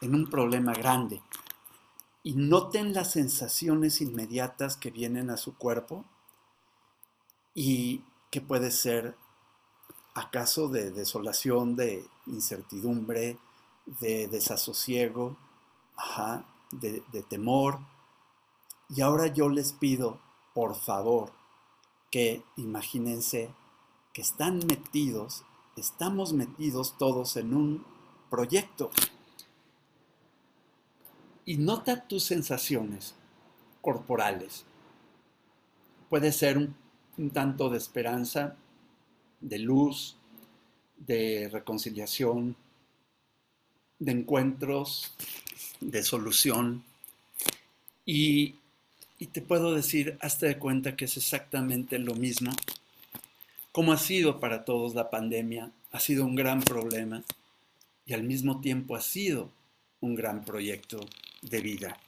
en 0.02 0.14
un 0.14 0.28
problema 0.28 0.74
grande. 0.74 1.22
Y 2.22 2.34
noten 2.34 2.92
las 2.92 3.12
sensaciones 3.12 4.02
inmediatas 4.02 4.76
que 4.76 4.90
vienen 4.90 5.30
a 5.30 5.38
su 5.38 5.56
cuerpo 5.56 6.04
y 7.54 8.02
que 8.30 8.42
puede 8.42 8.70
ser 8.70 9.14
acaso 10.12 10.68
de 10.68 10.90
desolación, 10.90 11.76
de 11.76 12.04
incertidumbre, 12.26 13.38
de 13.86 14.28
desasosiego, 14.28 15.38
de, 16.72 17.02
de 17.10 17.22
temor. 17.22 17.78
Y 18.90 19.00
ahora 19.00 19.28
yo 19.28 19.48
les 19.48 19.72
pido, 19.72 20.20
por 20.54 20.74
favor, 20.74 21.32
que 22.10 22.42
imagínense 22.56 23.50
que 24.12 24.22
están 24.22 24.58
metidos, 24.66 25.44
estamos 25.76 26.32
metidos 26.32 26.96
todos 26.98 27.36
en 27.36 27.54
un 27.54 27.84
proyecto. 28.28 28.90
Y 31.44 31.56
nota 31.56 32.06
tus 32.06 32.24
sensaciones 32.24 33.14
corporales. 33.80 34.64
Puede 36.08 36.32
ser 36.32 36.58
un, 36.58 36.74
un 37.16 37.30
tanto 37.30 37.70
de 37.70 37.78
esperanza, 37.78 38.56
de 39.40 39.58
luz, 39.58 40.16
de 40.96 41.48
reconciliación, 41.50 42.56
de 43.98 44.12
encuentros, 44.12 45.12
de 45.80 46.02
solución. 46.02 46.84
Y, 48.04 48.59
te 49.26 49.42
puedo 49.42 49.74
decir, 49.74 50.16
hazte 50.20 50.46
de 50.46 50.58
cuenta 50.58 50.96
que 50.96 51.04
es 51.04 51.16
exactamente 51.16 51.98
lo 51.98 52.14
mismo. 52.14 52.52
Como 53.72 53.92
ha 53.92 53.98
sido 53.98 54.40
para 54.40 54.64
todos 54.64 54.94
la 54.94 55.10
pandemia, 55.10 55.70
ha 55.92 56.00
sido 56.00 56.24
un 56.24 56.34
gran 56.34 56.62
problema 56.62 57.22
y 58.06 58.14
al 58.14 58.22
mismo 58.22 58.60
tiempo 58.60 58.96
ha 58.96 59.00
sido 59.00 59.50
un 60.00 60.14
gran 60.14 60.44
proyecto 60.44 61.00
de 61.42 61.60
vida. 61.60 61.98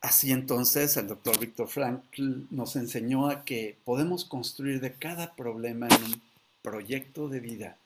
Así 0.00 0.30
entonces 0.30 0.96
el 0.96 1.08
doctor 1.08 1.38
Víctor 1.40 1.68
Frankl 1.68 2.46
nos 2.50 2.76
enseñó 2.76 3.28
a 3.28 3.44
que 3.44 3.76
podemos 3.84 4.24
construir 4.24 4.80
de 4.80 4.94
cada 4.94 5.34
problema 5.34 5.88
en 5.88 6.04
un 6.04 6.22
proyecto 6.62 7.28
de 7.28 7.40
vida 7.40 7.76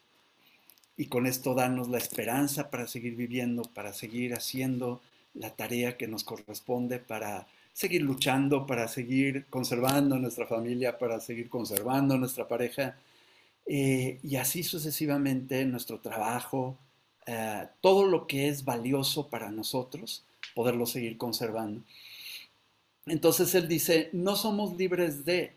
y 0.96 1.06
con 1.06 1.26
esto 1.26 1.54
darnos 1.54 1.88
la 1.88 1.98
esperanza 1.98 2.70
para 2.70 2.86
seguir 2.86 3.16
viviendo, 3.16 3.62
para 3.62 3.94
seguir 3.94 4.34
haciendo 4.34 5.00
la 5.34 5.50
tarea 5.50 5.96
que 5.96 6.06
nos 6.06 6.22
corresponde, 6.22 6.98
para 6.98 7.46
seguir 7.72 8.02
luchando, 8.02 8.66
para 8.66 8.88
seguir 8.88 9.46
conservando 9.48 10.18
nuestra 10.18 10.46
familia, 10.46 10.98
para 10.98 11.20
seguir 11.20 11.48
conservando 11.48 12.18
nuestra 12.18 12.46
pareja 12.46 12.96
eh, 13.66 14.18
y 14.22 14.36
así 14.36 14.62
sucesivamente 14.62 15.64
nuestro 15.64 16.00
trabajo, 16.00 16.76
eh, 17.26 17.66
todo 17.80 18.06
lo 18.06 18.26
que 18.26 18.48
es 18.48 18.64
valioso 18.64 19.28
para 19.28 19.50
nosotros 19.50 20.24
poderlo 20.54 20.86
seguir 20.86 21.16
conservando. 21.16 21.82
Entonces 23.06 23.54
él 23.54 23.68
dice, 23.68 24.10
no 24.12 24.36
somos 24.36 24.76
libres 24.76 25.24
de 25.24 25.54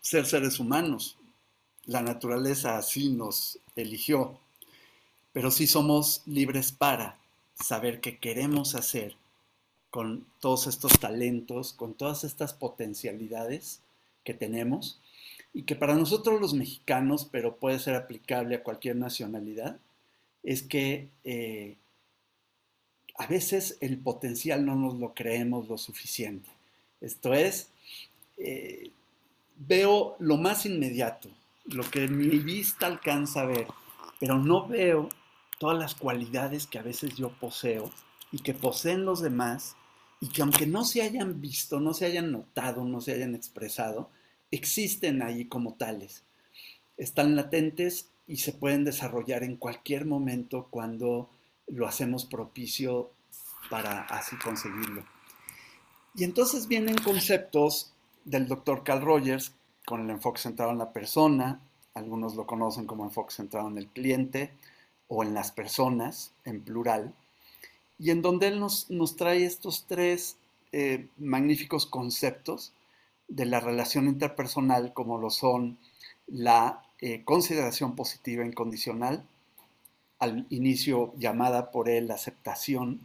ser 0.00 0.26
seres 0.26 0.60
humanos. 0.60 1.18
La 1.86 2.00
naturaleza 2.00 2.78
así 2.78 3.10
nos 3.10 3.58
eligió, 3.76 4.38
pero 5.32 5.50
sí 5.50 5.66
somos 5.66 6.22
libres 6.26 6.72
para 6.72 7.18
saber 7.54 8.00
qué 8.00 8.18
queremos 8.18 8.74
hacer 8.74 9.16
con 9.94 10.26
todos 10.40 10.66
estos 10.66 10.98
talentos, 10.98 11.72
con 11.72 11.94
todas 11.94 12.24
estas 12.24 12.52
potencialidades 12.52 13.80
que 14.24 14.34
tenemos 14.34 15.00
y 15.52 15.62
que 15.62 15.76
para 15.76 15.94
nosotros 15.94 16.40
los 16.40 16.52
mexicanos, 16.52 17.28
pero 17.30 17.58
puede 17.58 17.78
ser 17.78 17.94
aplicable 17.94 18.56
a 18.56 18.64
cualquier 18.64 18.96
nacionalidad, 18.96 19.78
es 20.42 20.64
que 20.64 21.10
eh, 21.22 21.76
a 23.16 23.28
veces 23.28 23.78
el 23.80 23.96
potencial 23.98 24.66
no 24.66 24.74
nos 24.74 24.98
lo 24.98 25.14
creemos 25.14 25.68
lo 25.68 25.78
suficiente. 25.78 26.50
Esto 27.00 27.32
es, 27.32 27.70
eh, 28.36 28.90
veo 29.54 30.16
lo 30.18 30.38
más 30.38 30.66
inmediato, 30.66 31.28
lo 31.66 31.88
que 31.88 32.08
mi 32.08 32.40
vista 32.40 32.88
alcanza 32.88 33.42
a 33.42 33.46
ver, 33.46 33.68
pero 34.18 34.40
no 34.40 34.66
veo 34.66 35.08
todas 35.60 35.78
las 35.78 35.94
cualidades 35.94 36.66
que 36.66 36.80
a 36.80 36.82
veces 36.82 37.14
yo 37.14 37.28
poseo 37.38 37.92
y 38.32 38.40
que 38.40 38.54
poseen 38.54 39.04
los 39.04 39.22
demás 39.22 39.76
y 40.24 40.28
que 40.28 40.40
aunque 40.40 40.66
no 40.66 40.86
se 40.86 41.02
hayan 41.02 41.42
visto, 41.42 41.80
no 41.80 41.92
se 41.92 42.06
hayan 42.06 42.32
notado, 42.32 42.82
no 42.82 43.02
se 43.02 43.12
hayan 43.12 43.34
expresado, 43.34 44.08
existen 44.50 45.20
ahí 45.20 45.44
como 45.44 45.74
tales. 45.74 46.22
Están 46.96 47.36
latentes 47.36 48.08
y 48.26 48.38
se 48.38 48.54
pueden 48.54 48.84
desarrollar 48.84 49.42
en 49.42 49.58
cualquier 49.58 50.06
momento 50.06 50.68
cuando 50.70 51.28
lo 51.66 51.86
hacemos 51.86 52.24
propicio 52.24 53.10
para 53.68 54.00
así 54.04 54.36
conseguirlo. 54.36 55.04
Y 56.14 56.24
entonces 56.24 56.68
vienen 56.68 56.96
conceptos 56.96 57.92
del 58.24 58.48
doctor 58.48 58.82
Carl 58.82 59.02
Rogers 59.02 59.52
con 59.84 60.00
el 60.00 60.08
enfoque 60.08 60.40
centrado 60.40 60.72
en 60.72 60.78
la 60.78 60.94
persona, 60.94 61.60
algunos 61.92 62.34
lo 62.34 62.46
conocen 62.46 62.86
como 62.86 63.04
enfoque 63.04 63.34
centrado 63.34 63.68
en 63.68 63.76
el 63.76 63.88
cliente 63.88 64.54
o 65.06 65.22
en 65.22 65.34
las 65.34 65.52
personas 65.52 66.32
en 66.46 66.62
plural, 66.62 67.12
y 67.98 68.10
en 68.10 68.22
donde 68.22 68.48
él 68.48 68.60
nos, 68.60 69.16
trae 69.16 69.44
estos 69.44 69.86
tres 69.86 70.36
eh, 70.72 71.08
magníficos 71.18 71.86
conceptos 71.86 72.72
de 73.28 73.46
la 73.46 73.60
relación 73.60 74.06
interpersonal 74.06 74.92
como 74.92 75.18
lo 75.18 75.30
son 75.30 75.78
la 76.26 76.82
eh, 77.00 77.22
consideración 77.24 77.94
positiva 77.96 78.44
incondicional, 78.44 79.24
al 80.18 80.46
inicio 80.50 81.12
llamada 81.18 81.70
por 81.70 81.88
él 81.88 82.10
aceptación, 82.10 83.00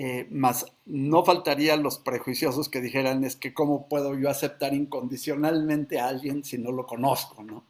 eh, 0.00 0.28
más 0.30 0.66
no 0.86 1.24
faltarían 1.24 1.82
los 1.82 1.98
prejuiciosos 1.98 2.68
que 2.68 2.80
dijeran 2.80 3.24
es 3.24 3.34
que 3.34 3.52
cómo 3.52 3.88
puedo 3.88 4.16
yo 4.16 4.30
aceptar 4.30 4.72
incondicionalmente 4.72 5.98
a 5.98 6.06
alguien 6.06 6.44
si 6.44 6.56
no 6.56 6.70
lo 6.70 6.86
conozco, 6.86 7.42
¿no? 7.42 7.64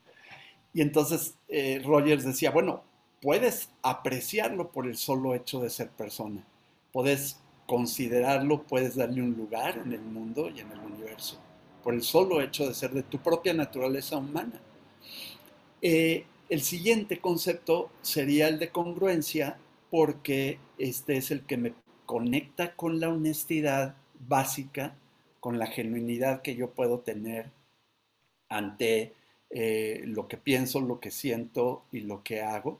Y 0.74 0.82
entonces 0.82 1.36
eh, 1.48 1.80
Rogers 1.82 2.24
decía, 2.24 2.50
bueno, 2.50 2.82
puedes 3.20 3.70
apreciarlo 3.82 4.70
por 4.70 4.86
el 4.86 4.96
solo 4.96 5.34
hecho 5.34 5.60
de 5.60 5.70
ser 5.70 5.90
persona. 5.90 6.44
Puedes 6.92 7.38
considerarlo, 7.66 8.62
puedes 8.62 8.96
darle 8.96 9.22
un 9.22 9.34
lugar 9.34 9.82
en 9.84 9.92
el 9.92 10.00
mundo 10.00 10.48
y 10.48 10.60
en 10.60 10.70
el 10.72 10.78
universo, 10.78 11.38
por 11.84 11.94
el 11.94 12.02
solo 12.02 12.40
hecho 12.40 12.66
de 12.66 12.74
ser 12.74 12.92
de 12.92 13.02
tu 13.02 13.18
propia 13.18 13.52
naturaleza 13.52 14.16
humana. 14.16 14.60
Eh, 15.82 16.24
el 16.48 16.62
siguiente 16.62 17.20
concepto 17.20 17.90
sería 18.00 18.48
el 18.48 18.58
de 18.58 18.70
congruencia, 18.70 19.58
porque 19.90 20.58
este 20.78 21.18
es 21.18 21.30
el 21.30 21.42
que 21.42 21.58
me 21.58 21.74
conecta 22.06 22.74
con 22.74 23.00
la 23.00 23.10
honestidad 23.10 23.96
básica, 24.18 24.96
con 25.40 25.58
la 25.58 25.66
genuinidad 25.66 26.40
que 26.40 26.56
yo 26.56 26.70
puedo 26.70 27.00
tener 27.00 27.50
ante 28.48 29.12
eh, 29.50 30.02
lo 30.06 30.26
que 30.26 30.38
pienso, 30.38 30.80
lo 30.80 31.00
que 31.00 31.10
siento 31.10 31.84
y 31.92 32.00
lo 32.00 32.22
que 32.22 32.40
hago. 32.40 32.78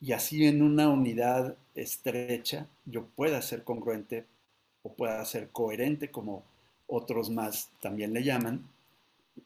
Y 0.00 0.12
así 0.12 0.46
en 0.46 0.62
una 0.62 0.88
unidad 0.88 1.56
estrecha 1.74 2.66
yo 2.86 3.04
pueda 3.04 3.42
ser 3.42 3.64
congruente 3.64 4.24
o 4.82 4.92
pueda 4.92 5.24
ser 5.24 5.50
coherente, 5.50 6.10
como 6.10 6.42
otros 6.86 7.30
más 7.30 7.70
también 7.80 8.12
le 8.14 8.24
llaman, 8.24 8.66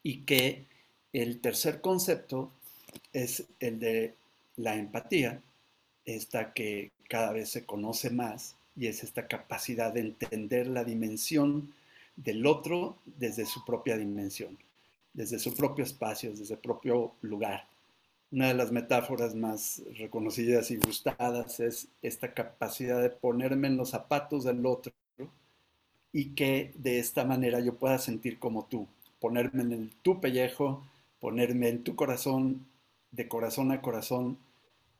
y 0.01 0.19
que 0.19 0.65
el 1.13 1.39
tercer 1.41 1.81
concepto 1.81 2.51
es 3.13 3.45
el 3.59 3.79
de 3.79 4.13
la 4.57 4.75
empatía, 4.75 5.41
esta 6.05 6.53
que 6.53 6.91
cada 7.09 7.31
vez 7.31 7.49
se 7.49 7.65
conoce 7.65 8.09
más 8.09 8.55
y 8.75 8.87
es 8.87 9.03
esta 9.03 9.27
capacidad 9.27 9.93
de 9.93 10.01
entender 10.01 10.67
la 10.67 10.83
dimensión 10.83 11.73
del 12.15 12.45
otro 12.45 12.97
desde 13.05 13.45
su 13.45 13.63
propia 13.65 13.97
dimensión, 13.97 14.57
desde 15.13 15.39
su 15.39 15.53
propio 15.55 15.83
espacio, 15.83 16.31
desde 16.31 16.45
su 16.45 16.57
propio 16.57 17.13
lugar. 17.21 17.67
Una 18.35 18.49
de 18.49 18.53
las 18.53 18.73
metáforas 18.73 19.33
más 19.33 19.81
reconocidas 19.97 20.69
y 20.69 20.75
gustadas 20.75 21.61
es 21.61 21.87
esta 22.01 22.33
capacidad 22.33 23.01
de 23.01 23.09
ponerme 23.09 23.69
en 23.69 23.77
los 23.77 23.91
zapatos 23.91 24.43
del 24.43 24.65
otro 24.65 24.91
y 26.11 26.35
que 26.35 26.73
de 26.75 26.99
esta 26.99 27.23
manera 27.23 27.61
yo 27.61 27.75
pueda 27.75 27.97
sentir 27.97 28.37
como 28.37 28.65
tú, 28.65 28.87
ponerme 29.21 29.63
en 29.63 29.71
el, 29.71 29.91
tu 30.01 30.19
pellejo, 30.19 30.83
ponerme 31.21 31.69
en 31.69 31.85
tu 31.85 31.95
corazón, 31.95 32.65
de 33.11 33.29
corazón 33.29 33.71
a 33.71 33.81
corazón, 33.81 34.37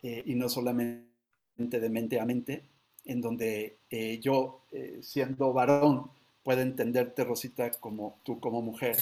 eh, 0.01 0.23
y 0.25 0.35
no 0.35 0.47
solamente 0.47 1.09
de 1.57 1.89
mente 1.89 2.21
a 2.21 2.25
mente, 2.25 2.63
en 3.03 3.19
donde 3.19 3.75
eh, 3.89 4.17
yo, 4.19 4.61
eh, 4.71 4.99
siendo 5.01 5.51
varón, 5.51 6.09
pueda 6.41 6.61
entenderte, 6.61 7.25
Rosita, 7.25 7.69
como 7.71 8.17
tú 8.23 8.39
como 8.39 8.61
mujer, 8.61 8.95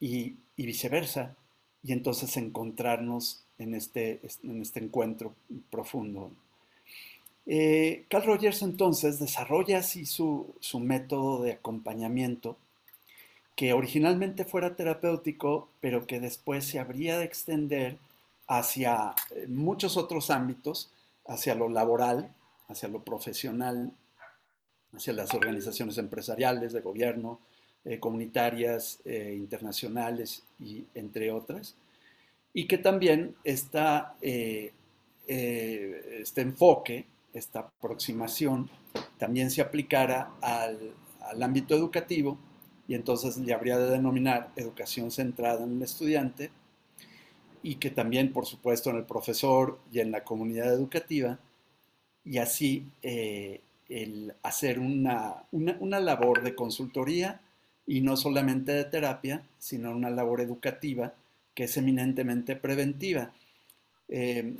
y, 0.00 0.36
y 0.56 0.64
viceversa, 0.64 1.36
y 1.82 1.92
entonces 1.92 2.34
encontrarnos 2.38 3.44
en 3.58 3.74
este, 3.74 4.20
en 4.42 4.62
este 4.62 4.80
encuentro 4.80 5.34
profundo. 5.70 6.30
Eh, 7.46 8.04
Carl 8.08 8.26
Rogers 8.26 8.62
entonces 8.62 9.18
desarrolla 9.18 9.78
así 9.78 10.04
su, 10.06 10.54
su, 10.60 10.80
método 10.80 11.42
de 11.42 11.52
acompañamiento, 11.52 12.56
que 13.56 13.72
originalmente 13.72 14.44
fuera 14.44 14.76
terapéutico, 14.76 15.68
pero 15.80 16.06
que 16.06 16.20
después 16.20 16.64
se 16.64 16.78
habría 16.78 17.18
de 17.18 17.24
extender 17.24 17.96
hacia 18.46 19.14
eh, 19.30 19.46
muchos 19.48 19.96
otros 19.96 20.30
ámbitos, 20.30 20.90
hacia 21.26 21.54
lo 21.54 21.68
laboral, 21.68 22.32
hacia 22.68 22.88
lo 22.88 23.02
profesional, 23.02 23.92
hacia 24.94 25.12
las 25.14 25.34
organizaciones 25.34 25.98
empresariales, 25.98 26.72
de 26.72 26.80
gobierno, 26.80 27.40
eh, 27.84 27.98
comunitarias, 27.98 29.00
internacionales 29.06 30.42
y 30.60 30.84
entre 30.94 31.32
otras 31.32 31.74
y 32.52 32.66
que 32.66 32.78
también 32.78 33.36
está, 33.44 34.16
eh, 34.22 34.72
eh, 35.26 36.20
este 36.20 36.40
enfoque, 36.40 37.06
esta 37.32 37.60
aproximación, 37.60 38.70
también 39.18 39.50
se 39.50 39.60
aplicara 39.60 40.32
al, 40.40 40.94
al, 41.20 41.42
ámbito 41.42 41.76
educativo 41.76 42.38
y 42.88 42.94
entonces 42.94 43.36
le 43.36 43.52
habría 43.52 43.78
de 43.78 43.90
denominar 43.90 44.50
educación 44.56 45.10
centrada 45.10 45.64
en 45.64 45.76
el 45.76 45.82
estudiante 45.82 46.50
y 47.62 47.76
que 47.76 47.90
también, 47.90 48.32
por 48.32 48.46
supuesto, 48.46 48.90
en 48.90 48.96
el 48.96 49.04
profesor 49.04 49.78
y 49.92 50.00
en 50.00 50.10
la 50.10 50.24
comunidad 50.24 50.72
educativa 50.72 51.38
y 52.24 52.38
así 52.38 52.86
eh, 53.02 53.60
el 53.88 54.34
hacer 54.42 54.78
una, 54.78 55.44
una 55.52 56.00
labor 56.00 56.42
de 56.42 56.54
consultoría 56.54 57.40
y 57.86 58.02
no 58.02 58.16
solamente 58.16 58.72
de 58.72 58.84
terapia, 58.84 59.42
sino 59.58 59.90
una 59.90 60.10
labor 60.10 60.40
educativa 60.40 61.14
que 61.58 61.64
es 61.64 61.76
eminentemente 61.76 62.54
preventiva. 62.54 63.32
Eh, 64.08 64.54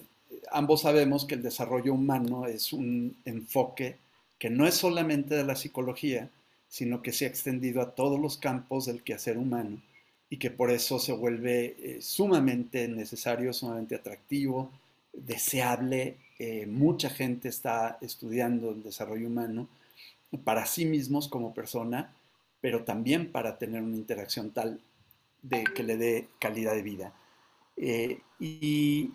ambos 0.51 0.81
sabemos 0.81 1.27
que 1.27 1.37
el 1.37 1.45
desarrollo 1.45 1.95
humano 1.95 2.47
es 2.49 2.73
un 2.73 3.17
enfoque 3.25 3.99
que 4.37 4.51
no 4.51 4.67
es 4.67 4.75
solamente 4.75 5.37
de 5.37 5.45
la 5.45 5.55
psicología, 5.55 6.29
sino 6.69 7.01
que 7.01 7.13
se 7.13 7.25
ha 7.25 7.29
extendido 7.29 7.83
a 7.83 7.95
todos 7.95 8.19
los 8.19 8.37
campos 8.37 8.87
del 8.87 9.05
quehacer 9.05 9.39
humano 9.39 9.81
y 10.29 10.39
que 10.39 10.51
por 10.51 10.73
eso 10.73 10.99
se 10.99 11.13
vuelve 11.13 11.77
eh, 11.79 11.99
sumamente 12.03 12.89
necesario, 12.89 13.53
sumamente 13.53 13.95
atractivo, 13.95 14.73
deseable. 15.13 16.17
Eh, 16.41 16.67
mucha 16.67 17.11
gente 17.11 17.49
está 17.49 17.99
estudiando 18.01 18.73
el 18.73 18.83
desarrollo 18.83 19.29
humano 19.29 19.69
para 20.43 20.67
sí 20.67 20.85
mismos 20.85 21.29
como 21.29 21.55
persona, 21.55 22.13
pero 22.61 22.83
también 22.83 23.31
para 23.31 23.57
tener 23.57 23.83
una 23.83 23.95
interacción 23.95 24.51
tal 24.51 24.81
de 25.43 25.65
que 25.65 25.83
le 25.83 25.97
dé 25.97 26.29
calidad 26.39 26.75
de 26.75 26.83
vida. 26.83 27.13
Eh, 27.77 28.21
y, 28.41 29.13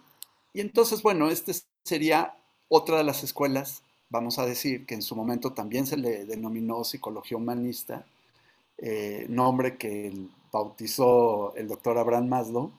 entonces, 0.53 1.01
bueno, 1.01 1.29
este 1.29 1.53
sería 1.83 2.35
otra 2.69 2.97
de 2.97 3.03
las 3.03 3.23
escuelas, 3.23 3.83
vamos 4.09 4.39
a 4.39 4.45
decir, 4.45 4.85
que 4.85 4.95
en 4.95 5.01
su 5.01 5.15
momento 5.15 5.53
también 5.53 5.85
se 5.85 5.97
le 5.97 6.25
denominó 6.25 6.83
psicología 6.83 7.37
humanista, 7.37 8.05
eh, 8.77 9.25
nombre 9.29 9.77
que 9.77 10.13
bautizó 10.51 11.55
el 11.55 11.67
doctor 11.67 11.97
Abraham 11.97 12.29
Maslow, 12.29 12.71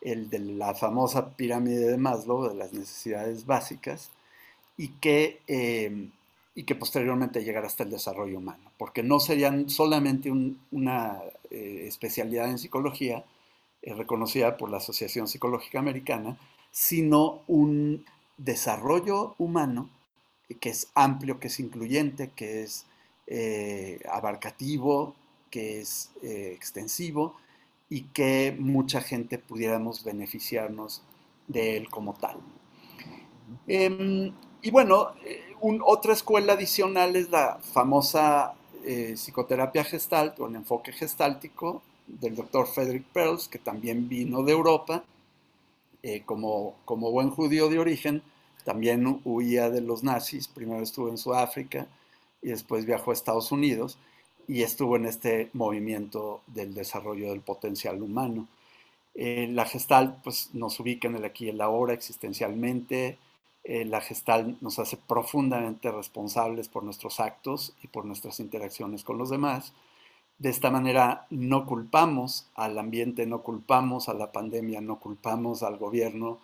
el 0.00 0.30
de 0.30 0.38
la 0.38 0.74
famosa 0.74 1.36
pirámide 1.36 1.86
de 1.86 1.98
Maslow, 1.98 2.48
de 2.48 2.54
las 2.54 2.72
necesidades 2.72 3.46
básicas, 3.46 4.10
y 4.76 4.88
que 4.88 5.40
eh, 5.46 6.10
y 6.54 6.64
que 6.64 6.74
posteriormente 6.74 7.44
llegará 7.44 7.66
hasta 7.66 7.84
el 7.84 7.90
desarrollo 7.90 8.38
humano, 8.38 8.72
porque 8.76 9.02
no 9.02 9.20
serían 9.20 9.70
solamente 9.70 10.30
una 10.70 11.20
eh, 11.50 11.86
especialidad 11.86 12.48
en 12.48 12.58
psicología 12.58 13.24
eh, 13.82 13.94
reconocida 13.94 14.56
por 14.56 14.70
la 14.70 14.76
Asociación 14.76 15.26
Psicológica 15.26 15.78
Americana, 15.78 16.38
sino 16.70 17.42
un 17.48 18.04
desarrollo 18.38 19.34
humano 19.38 19.90
que 20.60 20.70
es 20.70 20.88
amplio, 20.94 21.40
que 21.40 21.48
es 21.48 21.60
incluyente, 21.60 22.30
que 22.30 22.62
es 22.62 22.86
eh, 23.26 24.00
abarcativo, 24.10 25.14
que 25.50 25.80
es 25.80 26.10
extensivo 26.22 27.36
y 27.88 28.02
que 28.02 28.56
mucha 28.58 29.00
gente 29.00 29.38
pudiéramos 29.38 30.04
beneficiarnos 30.04 31.02
de 31.48 31.76
él 31.76 31.88
como 31.88 32.14
tal. 32.14 32.38
Em, 33.66 34.32
y 34.62 34.70
bueno, 34.70 35.14
otra 35.84 36.12
escuela 36.12 36.52
adicional 36.52 37.16
es 37.16 37.30
la 37.30 37.58
famosa 37.60 38.54
eh, 38.84 39.14
psicoterapia 39.14 39.84
gestalt 39.84 40.38
o 40.40 40.46
el 40.46 40.56
enfoque 40.56 40.92
gestáltico 40.92 41.82
del 42.06 42.34
doctor 42.34 42.66
Frederick 42.66 43.04
Perls, 43.12 43.48
que 43.48 43.58
también 43.58 44.08
vino 44.08 44.42
de 44.42 44.52
Europa, 44.52 45.04
eh, 46.02 46.22
como, 46.24 46.76
como 46.84 47.10
buen 47.10 47.30
judío 47.30 47.68
de 47.68 47.78
origen, 47.78 48.22
también 48.64 49.20
huía 49.24 49.70
de 49.70 49.80
los 49.80 50.02
nazis, 50.02 50.48
primero 50.48 50.82
estuvo 50.82 51.08
en 51.08 51.18
Sudáfrica 51.18 51.86
y 52.42 52.48
después 52.48 52.84
viajó 52.84 53.10
a 53.10 53.14
Estados 53.14 53.52
Unidos 53.52 53.98
y 54.48 54.62
estuvo 54.62 54.96
en 54.96 55.06
este 55.06 55.50
movimiento 55.52 56.42
del 56.46 56.74
desarrollo 56.74 57.30
del 57.30 57.40
potencial 57.40 58.02
humano. 58.02 58.48
Eh, 59.14 59.48
la 59.50 59.64
Gestalt 59.64 60.22
pues, 60.22 60.50
nos 60.54 60.78
ubica 60.80 61.08
en 61.08 61.16
el 61.16 61.24
aquí 61.24 61.46
y 61.46 61.48
el 61.50 61.60
ahora 61.60 61.94
existencialmente, 61.94 63.18
eh, 63.62 63.84
la 63.84 64.00
gestal 64.00 64.56
nos 64.60 64.78
hace 64.78 64.96
profundamente 64.96 65.90
responsables 65.92 66.68
por 66.68 66.82
nuestros 66.82 67.20
actos 67.20 67.74
y 67.82 67.88
por 67.88 68.06
nuestras 68.06 68.40
interacciones 68.40 69.04
con 69.04 69.18
los 69.18 69.28
demás. 69.28 69.74
De 70.38 70.48
esta 70.48 70.70
manera 70.70 71.26
no 71.28 71.66
culpamos 71.66 72.48
al 72.54 72.78
ambiente, 72.78 73.26
no 73.26 73.42
culpamos 73.42 74.08
a 74.08 74.14
la 74.14 74.32
pandemia, 74.32 74.80
no 74.80 74.98
culpamos 74.98 75.62
al 75.62 75.76
gobierno 75.76 76.38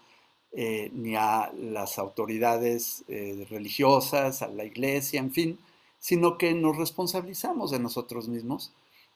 eh, 0.53 0.91
ni 0.93 1.17
a 1.17 1.51
las 1.59 1.99
autoridades 1.99 3.05
eh, 3.09 3.47
religiosas, 3.49 4.43
a 4.43 4.49
la 4.49 4.65
iglesia, 4.65 5.19
en 5.19 5.33
fin, 5.33 5.59
sino 5.99 6.37
que 6.37 6.53
nos 6.53 6.77
responsabilizamos 6.77 7.71
de 7.71 7.79
nosotros 7.79 8.29
mismos 8.29 8.75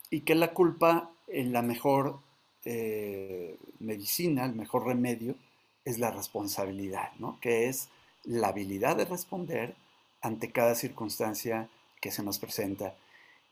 y 0.09 0.23
que 0.23 0.35
la 0.35 0.55
culpa, 0.55 1.11
en 1.29 1.53
la 1.53 1.63
mejor 1.63 2.19
medicina, 3.79 4.45
el 4.45 4.55
mejor 4.55 4.87
remedio, 4.87 5.35
es 5.91 5.99
la 5.99 6.11
responsabilidad, 6.11 7.13
¿no? 7.19 7.39
que 7.41 7.69
es 7.69 7.89
la 8.25 8.49
habilidad 8.49 8.97
de 8.97 9.05
responder 9.05 9.75
ante 10.23 10.51
cada 10.51 10.75
circunstancia 10.75 11.69
que 12.01 12.11
se 12.11 12.23
nos 12.23 12.39
presenta. 12.39 12.95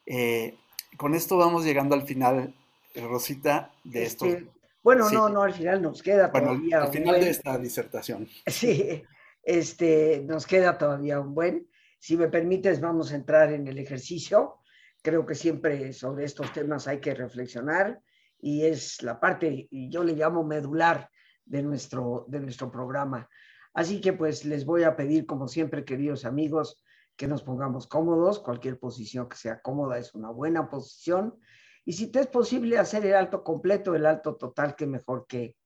Eh, 0.06 0.54
con 0.96 1.14
esto 1.14 1.36
vamos 1.36 1.64
llegando 1.64 1.94
al 1.94 2.02
final, 2.02 2.54
Rosita, 2.94 3.70
de 3.84 4.04
esto. 4.04 4.26
Este, 4.26 4.46
bueno, 4.82 5.10
no, 5.10 5.28
no, 5.28 5.42
al 5.42 5.52
final 5.52 5.82
nos 5.82 6.02
queda 6.02 6.28
bueno, 6.28 6.60
Al 6.76 6.88
final 6.90 7.20
de 7.20 7.30
esta 7.30 7.58
disertación. 7.58 8.28
Sí, 8.46 9.04
Este, 9.42 10.22
nos 10.26 10.46
queda 10.46 10.76
todavía 10.76 11.20
un 11.20 11.34
buen. 11.34 11.68
Si 11.98 12.18
me 12.18 12.28
permites, 12.28 12.80
vamos 12.80 13.12
a 13.12 13.16
entrar 13.16 13.50
en 13.52 13.66
el 13.66 13.78
ejercicio. 13.78 14.58
Creo 15.02 15.24
que 15.24 15.34
siempre 15.34 15.92
sobre 15.94 16.26
estos 16.26 16.52
temas 16.52 16.86
hay 16.86 17.00
que 17.00 17.14
reflexionar 17.14 17.98
y 18.40 18.66
es 18.66 19.02
la 19.02 19.18
parte, 19.18 19.66
yo 19.70 20.04
le 20.04 20.12
llamo 20.12 20.44
medular 20.44 21.10
de 21.48 21.62
nuestro, 21.62 22.24
de 22.28 22.40
nuestro 22.40 22.70
programa. 22.70 23.28
Así 23.74 24.00
que 24.00 24.12
pues 24.12 24.44
les 24.44 24.64
voy 24.64 24.82
a 24.82 24.96
pedir, 24.96 25.26
como 25.26 25.48
siempre, 25.48 25.84
queridos 25.84 26.24
amigos, 26.24 26.82
que 27.16 27.26
nos 27.26 27.42
pongamos 27.42 27.86
cómodos. 27.86 28.38
Cualquier 28.38 28.78
posición 28.78 29.28
que 29.28 29.36
sea 29.36 29.60
cómoda 29.60 29.98
es 29.98 30.14
una 30.14 30.30
buena 30.30 30.68
posición. 30.68 31.38
Y 31.84 31.92
si 31.94 32.10
te 32.10 32.20
es 32.20 32.26
posible 32.26 32.78
hacer 32.78 33.04
el 33.06 33.14
alto 33.14 33.42
completo, 33.42 33.94
el 33.94 34.06
alto 34.06 34.36
total, 34.36 34.76
que 34.76 34.86
mejor 34.86 35.26
que 35.26 35.56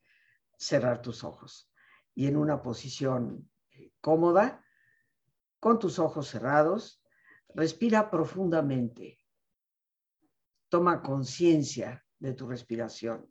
cerrar 0.57 1.03
tus 1.03 1.25
ojos. 1.25 1.71
Y 2.14 2.27
en 2.27 2.37
una 2.37 2.62
posición 2.62 3.51
eh, 3.73 3.92
cómoda, 4.01 4.64
con 5.59 5.79
tus 5.79 5.99
ojos 5.99 6.29
cerrados, 6.29 7.03
respira 7.55 8.11
profundamente. 8.11 9.18
Toma 10.68 11.03
conciencia 11.03 12.05
de 12.18 12.35
tu 12.35 12.47
respiración, 12.47 13.31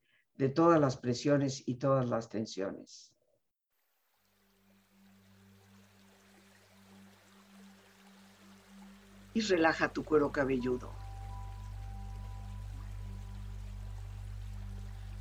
de 0.37 0.49
todas 0.49 0.79
las 0.79 0.97
presiones 0.97 1.63
y 1.65 1.75
todas 1.75 2.09
las 2.09 2.29
tensiones. 2.29 3.13
Y 9.33 9.41
relaja 9.41 9.93
tu 9.93 10.03
cuero 10.03 10.31
cabelludo. 10.31 10.91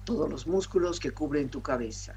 Todos 0.05 0.29
los 0.29 0.46
músculos 0.46 0.99
que 0.99 1.12
cubren 1.12 1.49
tu 1.49 1.62
cabeza. 1.62 2.16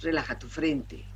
Relaja 0.00 0.38
tu 0.38 0.48
frente. 0.48 1.15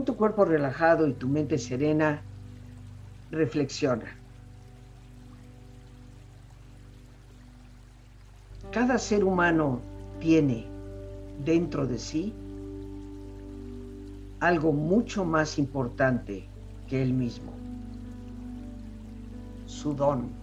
Con 0.00 0.06
tu 0.06 0.16
cuerpo 0.16 0.46
relajado 0.46 1.06
y 1.06 1.12
tu 1.12 1.28
mente 1.28 1.58
serena, 1.58 2.22
reflexiona. 3.30 4.06
Cada 8.72 8.96
ser 8.96 9.24
humano 9.24 9.82
tiene 10.18 10.64
dentro 11.44 11.86
de 11.86 11.98
sí 11.98 12.32
algo 14.40 14.72
mucho 14.72 15.26
más 15.26 15.58
importante 15.58 16.48
que 16.88 17.02
él 17.02 17.12
mismo, 17.12 17.52
su 19.66 19.92
don. 19.92 20.39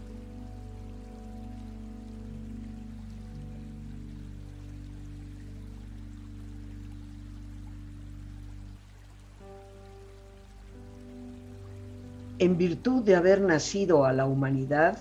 En 12.40 12.58
virtud 12.58 13.04
de 13.04 13.16
haber 13.16 13.42
nacido 13.42 14.06
a 14.06 14.14
la 14.14 14.26
humanidad, 14.26 15.00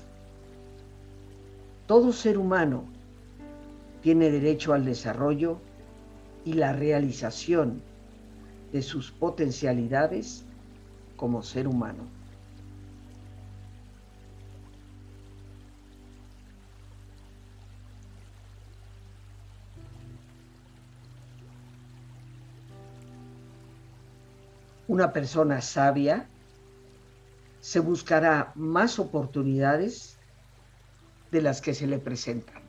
todo 1.86 2.12
ser 2.12 2.38
humano 2.38 2.84
tiene 4.02 4.30
derecho 4.30 4.72
al 4.72 4.84
desarrollo 4.84 5.58
y 6.44 6.54
la 6.54 6.72
realización 6.72 7.82
de 8.72 8.82
sus 8.82 9.10
potencialidades 9.10 10.44
como 11.16 11.42
ser 11.42 11.68
humano. 11.68 12.04
Una 24.88 25.12
persona 25.12 25.60
sabia 25.60 26.28
se 27.66 27.80
buscará 27.80 28.52
más 28.54 29.00
oportunidades 29.00 30.16
de 31.32 31.42
las 31.42 31.60
que 31.60 31.74
se 31.74 31.88
le 31.88 31.98
presentan. 31.98 32.62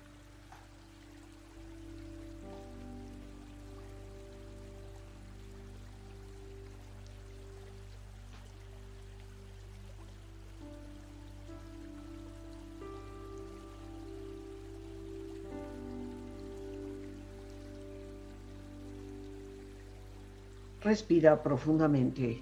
Respira 20.82 21.44
profundamente 21.44 22.42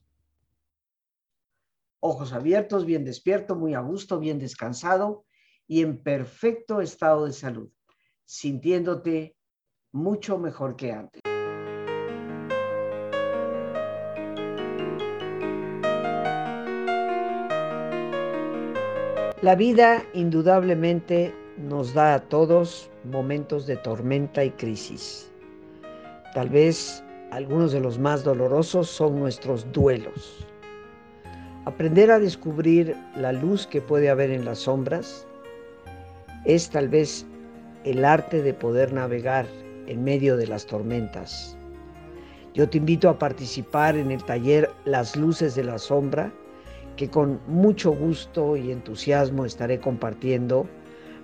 ojos 2.01 2.33
abiertos, 2.33 2.85
bien 2.85 3.05
despierto, 3.05 3.55
muy 3.55 3.73
a 3.73 3.79
gusto, 3.79 4.19
bien 4.19 4.39
descansado 4.39 5.23
y 5.67 5.81
en 5.81 6.03
perfecto 6.03 6.81
estado 6.81 7.25
de 7.25 7.31
salud, 7.31 7.69
sintiéndote 8.25 9.37
mucho 9.93 10.37
mejor 10.37 10.75
que 10.75 10.91
antes. 10.91 11.21
La 19.41 19.55
vida 19.55 20.03
indudablemente 20.13 21.33
nos 21.57 21.93
da 21.93 22.15
a 22.15 22.29
todos 22.29 22.91
momentos 23.03 23.65
de 23.65 23.77
tormenta 23.77 24.43
y 24.43 24.51
crisis. 24.51 25.31
Tal 26.33 26.49
vez 26.49 27.03
algunos 27.31 27.71
de 27.71 27.79
los 27.79 27.97
más 27.97 28.23
dolorosos 28.23 28.87
son 28.89 29.19
nuestros 29.19 29.71
duelos. 29.71 30.50
Aprender 31.65 32.09
a 32.09 32.17
descubrir 32.17 32.95
la 33.15 33.31
luz 33.31 33.67
que 33.67 33.81
puede 33.81 34.09
haber 34.09 34.31
en 34.31 34.45
las 34.45 34.59
sombras 34.59 35.27
es 36.43 36.71
tal 36.71 36.89
vez 36.89 37.23
el 37.83 38.03
arte 38.03 38.41
de 38.41 38.55
poder 38.55 38.91
navegar 38.91 39.45
en 39.85 40.03
medio 40.03 40.37
de 40.37 40.47
las 40.47 40.65
tormentas. 40.65 41.55
Yo 42.55 42.67
te 42.67 42.79
invito 42.79 43.09
a 43.09 43.19
participar 43.19 43.95
en 43.95 44.09
el 44.09 44.23
taller 44.23 44.71
Las 44.85 45.15
Luces 45.15 45.53
de 45.53 45.63
la 45.63 45.77
Sombra, 45.77 46.31
que 46.95 47.11
con 47.11 47.39
mucho 47.45 47.91
gusto 47.91 48.57
y 48.57 48.71
entusiasmo 48.71 49.45
estaré 49.45 49.79
compartiendo 49.79 50.65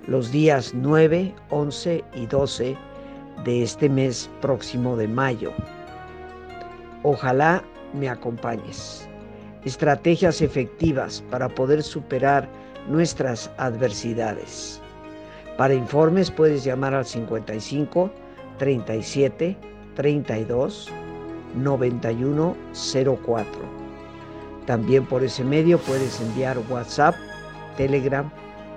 los 0.06 0.32
días 0.32 0.72
9, 0.76 1.34
11 1.50 2.04
y 2.14 2.26
12 2.28 2.78
de 3.44 3.64
este 3.64 3.90
mes 3.90 4.30
próximo 4.40 4.98
de 4.98 5.08
mayo. 5.08 5.52
Ojalá 7.02 7.64
me 7.96 8.08
acompañes 8.08 9.10
estrategias 9.66 10.42
efectivas 10.42 11.24
para 11.30 11.50
poder 11.50 11.84
superar 11.84 12.48
nuestras 12.90 13.52
adversidades. 13.58 14.82
Para 15.58 15.74
informes 15.74 16.32
puedes 16.32 16.64
llamar 16.64 16.94
al 16.94 17.06
55 17.06 18.12
37 18.60 19.58
32 19.96 20.92
91 21.56 22.56
04. 23.26 23.48
También 24.66 25.06
por 25.06 25.24
ese 25.24 25.44
medio 25.44 25.80
puedes 25.80 26.20
enviar 26.22 26.58
WhatsApp, 26.70 27.16
Telegram 27.78 28.30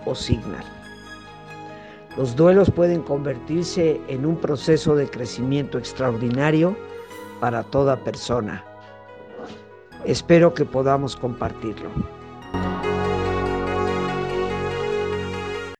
o 0.06 0.14
Signal. 0.14 0.64
Los 2.16 2.34
duelos 2.34 2.70
pueden 2.70 3.02
convertirse 3.02 4.00
en 4.08 4.26
un 4.26 4.36
proceso 4.36 4.94
de 4.96 5.08
crecimiento 5.08 5.78
extraordinario 5.78 6.76
para 7.40 7.62
toda 7.62 7.96
persona 8.02 8.64
Espero 10.04 10.54
que 10.54 10.64
podamos 10.64 11.14
compartirlo. 11.14 11.90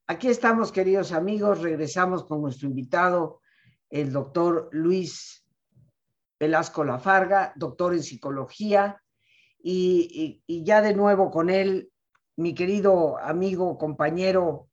Aquí 0.06 0.28
estamos, 0.28 0.72
queridos 0.72 1.12
amigos, 1.12 1.62
regresamos 1.62 2.24
con 2.24 2.42
nuestro 2.42 2.68
invitado, 2.68 3.40
el 3.88 4.12
doctor 4.12 4.68
Luis 4.72 5.46
Velasco 6.38 6.85
Lafarga, 6.85 7.54
doctor 7.56 7.94
en 7.94 8.02
psicología, 8.02 9.02
y, 9.62 10.42
y, 10.46 10.64
ya 10.64 10.83
de 10.83 10.94
nuevo 10.94 11.30
con 11.30 11.48
él, 11.48 11.90
mi 12.37 12.54
querido 12.54 13.18
amigo, 13.18 13.78
compañero, 13.78 14.68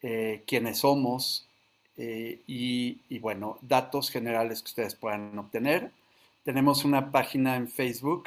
eh, 0.00 0.44
quiénes 0.46 0.78
somos 0.78 1.46
y, 1.94 3.02
y, 3.06 3.18
bueno, 3.18 3.58
datos 3.60 4.08
generales 4.08 4.62
que 4.62 4.68
ustedes 4.68 4.94
puedan 4.94 5.38
obtener. 5.38 5.92
Tenemos 6.44 6.84
una 6.84 7.10
página 7.12 7.56
en 7.56 7.68
Facebook 7.68 8.24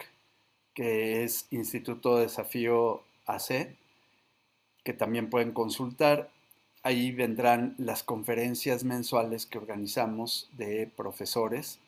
que 0.74 1.24
es 1.24 1.48
Instituto 1.52 2.18
Desafío 2.18 3.04
AC 3.26 3.76
que 4.84 4.94
también 4.94 5.30
pueden 5.30 5.52
consultar. 5.52 6.30
Ahí 6.84 7.12
vendrán 7.12 7.74
las 7.78 8.04
conferencias 8.04 8.84
mensuales 8.84 9.46
que 9.46 9.58
organizamos 9.58 10.50
de 10.54 10.90
profesores 10.96 11.80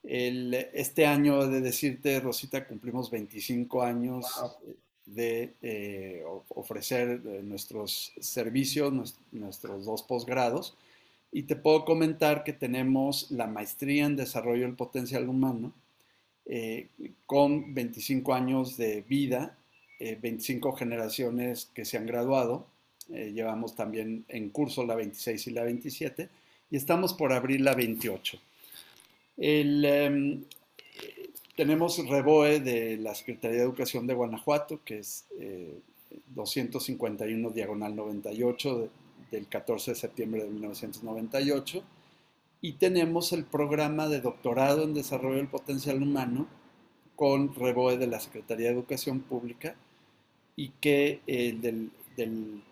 Este 0.09 1.05
año, 1.05 1.47
de 1.47 1.59
decirte, 1.59 2.19
Rosita, 2.21 2.65
cumplimos 2.65 3.11
25 3.11 3.83
años 3.83 4.25
de 5.05 5.53
eh, 5.61 6.23
ofrecer 6.49 7.21
eh, 7.25 7.41
nuestros 7.43 8.13
servicios, 8.19 9.17
nuestros 9.33 9.85
dos 9.85 10.03
posgrados. 10.03 10.75
Y 11.31 11.43
te 11.43 11.57
puedo 11.57 11.83
comentar 11.83 12.45
que 12.45 12.53
tenemos 12.53 13.31
la 13.31 13.47
maestría 13.47 14.05
en 14.05 14.15
desarrollo 14.15 14.65
del 14.65 14.75
potencial 14.75 15.27
humano 15.27 15.73
eh, 16.45 16.87
con 17.25 17.73
25 17.73 18.33
años 18.33 18.77
de 18.77 19.01
vida, 19.01 19.57
25 19.99 20.73
generaciones 20.73 21.69
que 21.73 21.83
se 21.83 21.97
han 21.97 22.05
graduado. 22.05 22.67
llevamos 23.09 23.75
también 23.75 24.25
en 24.29 24.49
curso 24.49 24.85
la 24.85 24.95
26 24.95 25.47
y 25.47 25.51
la 25.51 25.63
27 25.63 26.29
y 26.69 26.77
estamos 26.77 27.13
por 27.13 27.33
abrir 27.33 27.61
la 27.61 27.73
28. 27.73 28.39
El, 29.37 29.85
em, 29.85 30.43
tenemos 31.55 31.97
Reboe 32.07 32.59
de 32.59 32.97
la 32.97 33.13
Secretaría 33.13 33.57
de 33.57 33.63
Educación 33.63 34.07
de 34.07 34.15
Guanajuato, 34.15 34.81
que 34.83 34.99
es 34.99 35.25
251 36.33 37.49
eh, 37.49 37.51
diagonal 37.53 37.95
98 37.95 38.89
del 39.31 39.47
14 39.47 39.91
de 39.91 39.95
septiembre 39.95 40.43
de 40.43 40.49
1998. 40.49 41.83
Y 42.61 42.73
tenemos 42.73 43.31
el 43.33 43.43
programa 43.43 44.07
de 44.07 44.21
doctorado 44.21 44.83
en 44.83 44.95
desarrollo 44.95 45.37
del 45.37 45.47
potencial 45.47 46.01
humano 46.01 46.47
con 47.15 47.53
Reboe 47.53 47.97
de 47.97 48.07
la 48.07 48.19
Secretaría 48.19 48.67
de 48.67 48.73
Educación 48.73 49.21
Pública 49.21 49.75
y 50.55 50.69
que 50.81 51.21
eh, 51.27 51.55
del, 51.59 51.91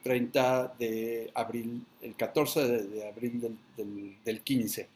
30 0.01 0.73
de 0.79 1.29
abril, 1.35 1.85
el 2.01 2.15
14 2.15 2.67
de, 2.67 3.07
abril 3.07 3.39
del, 3.77 4.17
del 4.25 4.41
15 4.41 4.94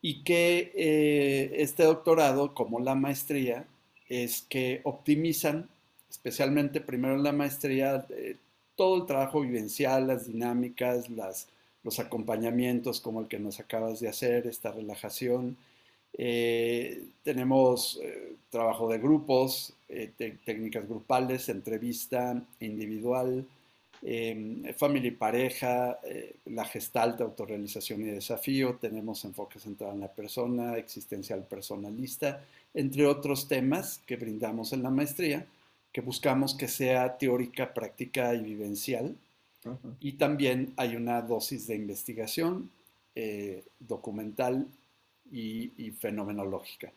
y 0.00 0.22
que 0.22 0.72
eh, 0.74 1.50
este 1.56 1.82
doctorado, 1.84 2.54
como 2.54 2.80
la 2.80 2.94
maestría, 2.94 3.66
es 4.08 4.42
que 4.42 4.80
optimizan, 4.84 5.68
especialmente 6.08 6.80
primero 6.80 7.14
en 7.14 7.24
la 7.24 7.32
maestría, 7.32 8.06
eh, 8.10 8.36
todo 8.76 8.96
el 8.96 9.06
trabajo 9.06 9.40
vivencial, 9.40 10.06
las 10.06 10.26
dinámicas, 10.28 11.10
las, 11.10 11.48
los 11.82 11.98
acompañamientos 11.98 13.00
como 13.00 13.20
el 13.20 13.28
que 13.28 13.38
nos 13.40 13.58
acabas 13.60 14.00
de 14.00 14.08
hacer, 14.08 14.46
esta 14.46 14.70
relajación. 14.72 15.56
Eh, 16.16 17.04
tenemos 17.24 18.00
trabajo 18.50 18.88
de 18.88 18.98
grupos, 18.98 19.74
técnicas 20.44 20.88
grupales, 20.88 21.48
entrevista 21.48 22.42
individual, 22.60 23.44
Em, 24.02 24.72
familia 24.74 25.08
y 25.08 25.14
pareja, 25.14 25.98
eh, 26.04 26.36
la 26.46 26.64
gestalt, 26.64 27.20
autorrealización 27.20 28.02
y 28.02 28.10
desafío, 28.10 28.76
tenemos 28.80 29.24
enfoque 29.24 29.58
centrado 29.58 29.92
en 29.92 30.00
la 30.00 30.12
persona, 30.12 30.76
existencial 30.76 31.42
personalista, 31.44 32.44
entre 32.74 33.06
otros 33.06 33.48
temas 33.48 34.00
que 34.06 34.16
brindamos 34.16 34.72
en 34.72 34.84
la 34.84 34.90
maestría, 34.90 35.46
que 35.92 36.00
buscamos 36.00 36.54
que 36.54 36.68
sea 36.68 37.18
teórica, 37.18 37.74
práctica 37.74 38.34
y 38.34 38.42
vivencial. 38.42 39.16
Y 40.00 40.12
también 40.12 40.72
hay 40.76 40.96
una 40.96 41.20
dosis 41.20 41.66
de 41.66 41.74
investigación 41.74 42.70
eh, 43.14 43.64
documental 43.80 44.66
y, 45.30 45.90
fenomenológica. 45.98 46.92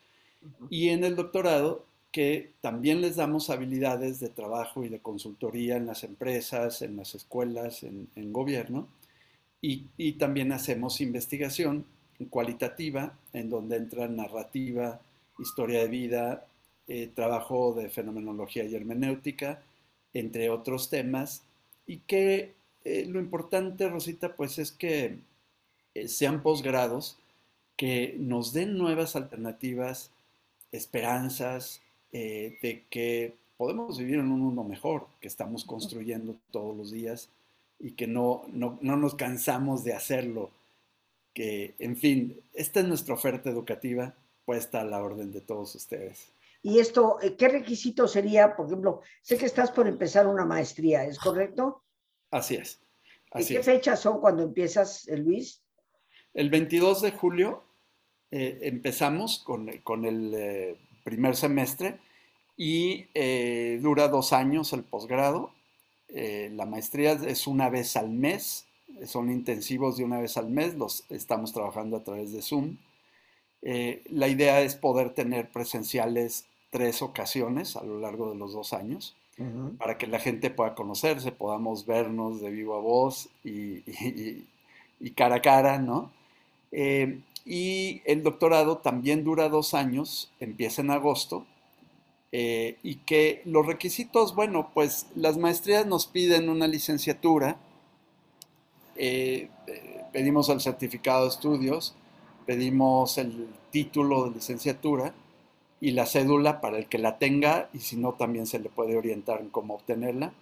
Y 0.69 0.89
en 0.89 1.03
el 1.03 1.15
doctorado 1.15 1.83
que 2.11 2.51
también 2.61 3.01
les 3.01 3.15
damos 3.15 3.49
habilidades 3.49 4.19
de 4.19 4.29
trabajo 4.29 4.83
y 4.83 4.89
de 4.89 4.99
consultoría 4.99 5.77
en 5.77 5.85
las 5.85 6.03
empresas, 6.03 6.81
en 6.81 6.97
las 6.97 7.15
escuelas, 7.15 7.83
en, 7.83 8.33
gobierno, 8.33 8.87
y, 9.61 10.13
también 10.13 10.51
hacemos 10.51 11.01
investigación 11.01 11.85
cualitativa, 12.29 13.17
en 13.33 13.49
donde 13.49 13.77
entra 13.77 14.07
narrativa, 14.07 14.99
historia 15.39 15.81
de 15.81 15.87
vida, 15.87 16.45
eh, 16.87 17.09
trabajo 17.13 17.73
de 17.73 17.89
fenomenología 17.89 18.63
y 18.65 18.75
hermenéutica, 18.75 19.61
entre 20.13 20.49
otros 20.49 20.89
temas, 20.89 21.43
y 21.87 21.97
que 21.99 22.53
eh, 22.83 23.05
lo 23.07 23.19
importante, 23.19 23.87
Rosita, 23.87 24.35
pues 24.35 24.59
es 24.59 24.71
que 24.71 25.19
eh, 25.93 26.07
sean 26.07 26.41
posgrados 26.43 27.17
que 27.77 28.15
nos 28.19 28.53
den 28.53 28.77
nuevas 28.77 29.15
alternativas, 29.15 30.11
esperanzas 30.71 31.81
eh, 32.11 32.57
de 32.61 32.85
que 32.89 33.35
podemos 33.57 33.97
vivir 33.97 34.15
en 34.15 34.31
un 34.31 34.39
mundo 34.39 34.63
mejor, 34.63 35.07
que 35.19 35.27
estamos 35.27 35.65
construyendo 35.65 36.35
todos 36.51 36.75
los 36.75 36.91
días 36.91 37.29
y 37.79 37.91
que 37.91 38.07
no, 38.07 38.43
no, 38.47 38.77
no 38.81 38.97
nos 38.97 39.15
cansamos 39.15 39.83
de 39.83 39.93
hacerlo. 39.93 40.51
Que, 41.33 41.75
en 41.79 41.95
fin, 41.95 42.41
esta 42.53 42.81
es 42.81 42.87
nuestra 42.87 43.13
oferta 43.13 43.49
educativa 43.49 44.15
puesta 44.45 44.81
a 44.81 44.85
la 44.85 45.01
orden 45.01 45.31
de 45.31 45.41
todos 45.41 45.75
ustedes. 45.75 46.31
Y 46.63 46.79
esto, 46.79 47.19
eh, 47.21 47.35
¿qué 47.35 47.47
requisito 47.47 48.07
sería? 48.07 48.55
Por 48.55 48.67
ejemplo, 48.67 49.01
sé 49.21 49.37
que 49.37 49.45
estás 49.45 49.71
por 49.71 49.87
empezar 49.87 50.27
una 50.27 50.45
maestría, 50.45 51.05
¿es 51.05 51.17
correcto? 51.17 51.83
Así 52.29 52.55
es. 52.55 52.79
Así 53.31 53.53
¿Y 53.53 53.57
qué 53.57 53.63
fechas 53.63 53.99
son 53.99 54.19
cuando 54.19 54.43
empiezas, 54.43 55.07
Luis? 55.07 55.61
El 56.33 56.49
22 56.49 57.01
de 57.01 57.11
julio 57.11 57.63
eh, 58.29 58.59
empezamos 58.63 59.39
con, 59.39 59.69
el 60.05 60.33
eh, 60.33 60.77
primer 61.03 61.35
semestre 61.35 61.97
y 62.57 63.05
eh, 63.13 63.79
dura 63.81 64.07
dos 64.07 64.33
años 64.33 64.73
el 64.73 64.83
posgrado. 64.83 65.51
la 66.09 66.65
maestría 66.65 67.13
es 67.13 67.47
una 67.47 67.69
vez 67.69 67.95
al 67.95 68.09
mes, 68.09 68.65
son 69.05 69.31
intensivos 69.31 69.97
de 69.97 70.03
una 70.03 70.19
vez 70.19 70.37
al 70.37 70.49
mes, 70.49 70.75
los 70.75 71.05
estamos 71.09 71.53
trabajando 71.53 71.97
a 71.97 72.03
través 72.03 72.33
de 72.33 72.41
Zoom. 72.41 72.77
la 73.61 74.27
idea 74.27 74.61
es 74.61 74.75
poder 74.75 75.13
tener 75.13 75.49
presenciales 75.49 76.45
tres 76.69 77.01
ocasiones 77.01 77.75
a 77.75 77.83
lo 77.83 77.99
largo 77.99 78.29
de 78.29 78.37
los 78.37 78.53
dos 78.53 78.73
años 78.73 79.15
para 79.77 79.97
que 79.97 80.07
la 80.07 80.19
gente 80.19 80.49
pueda 80.49 80.75
conocerse, 80.75 81.31
podamos 81.31 81.85
vernos 81.85 82.41
de 82.41 82.51
vivo 82.51 82.75
a 82.75 82.79
voz 82.79 83.29
y, 83.43 83.81
cara 85.15 85.35
a 85.35 85.41
cara, 85.41 85.79
¿no? 85.79 86.11
Y 87.45 88.01
el 88.05 88.23
doctorado 88.23 88.77
también 88.77 89.23
dura 89.23 89.49
dos 89.49 89.73
años, 89.73 90.31
empieza 90.39 90.81
en 90.81 90.91
agosto, 90.91 91.45
eh, 92.31 92.77
y 92.83 92.95
que 92.97 93.41
los 93.45 93.65
requisitos, 93.65 94.35
bueno, 94.35 94.71
pues 94.73 95.07
las 95.15 95.37
maestrías 95.37 95.85
nos 95.85 96.07
piden 96.07 96.49
una 96.49 96.67
licenciatura, 96.67 97.57
eh, 98.95 99.49
pedimos 100.13 100.49
el 100.49 100.61
certificado 100.61 101.23
de 101.23 101.29
estudios, 101.29 101.95
pedimos 102.45 103.17
el 103.17 103.47
título 103.71 104.25
de 104.25 104.35
licenciatura 104.35 105.13
y 105.79 105.91
la 105.91 106.05
cédula 106.05 106.61
para 106.61 106.77
el 106.77 106.87
que 106.87 106.99
la 106.99 107.17
tenga 107.17 107.69
y 107.73 107.79
si 107.79 107.97
no 107.97 108.13
también 108.13 108.45
se 108.45 108.59
le 108.59 108.69
puede 108.69 108.97
orientar 108.97 109.41
en 109.41 109.49
cómo 109.49 109.75
obtenerla. 109.75 110.33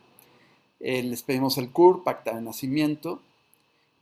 Eh, 0.79 1.03
les 1.03 1.23
pedimos 1.23 1.57
el 1.57 1.71
CUR, 1.71 2.03
pacta 2.03 2.35
de 2.35 2.41
nacimiento. 2.41 3.21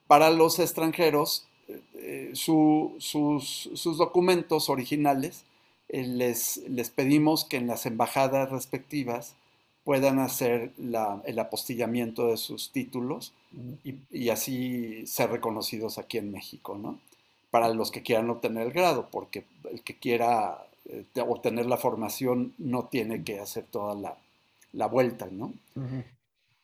Para 0.07 0.29
los 0.29 0.59
extranjeros 0.59 1.46
eh, 1.95 2.31
sus, 2.33 3.97
documentos 3.97 4.69
originales, 4.69 5.43
eh, 5.89 6.03
les, 6.03 6.57
les, 6.69 6.89
pedimos 6.89 7.43
que 7.43 7.57
en 7.57 7.67
las 7.67 7.85
embajadas 7.85 8.49
respectivas 8.49 9.35
puedan 9.83 10.19
hacer 10.19 10.71
el 10.77 11.39
apostillamiento 11.39 12.27
de 12.27 12.37
sus 12.37 12.71
títulos 12.71 13.33
y, 14.11 14.29
así 14.29 15.07
ser 15.07 15.31
reconocidos 15.31 15.97
aquí 15.97 16.17
en 16.17 16.31
México, 16.31 16.77
¿no? 16.77 16.99
Para 17.51 17.69
los 17.69 17.91
que 17.91 18.03
quieran 18.03 18.29
obtener 18.29 18.67
el 18.67 18.73
grado, 18.73 19.07
porque 19.09 19.45
el 19.71 19.81
que 19.81 19.95
quiera 19.95 20.65
eh, 20.89 21.05
obtener 21.25 21.65
la 21.67 21.77
formación 21.77 22.53
no 22.57 22.85
tiene 22.85 23.23
que 23.23 23.39
hacer 23.39 23.63
toda 23.63 23.95
la, 24.73 24.87
vuelta, 24.87 25.27
¿no? 25.31 25.53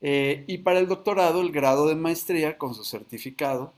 y 0.01 0.57
para 0.57 0.79
el 0.79 0.87
doctorado, 0.87 1.39
el 1.39 1.53
grado 1.53 1.87
de 1.87 1.95
maestría 1.95 2.57
con 2.57 2.75
su 2.75 2.83
certificado 2.83 3.71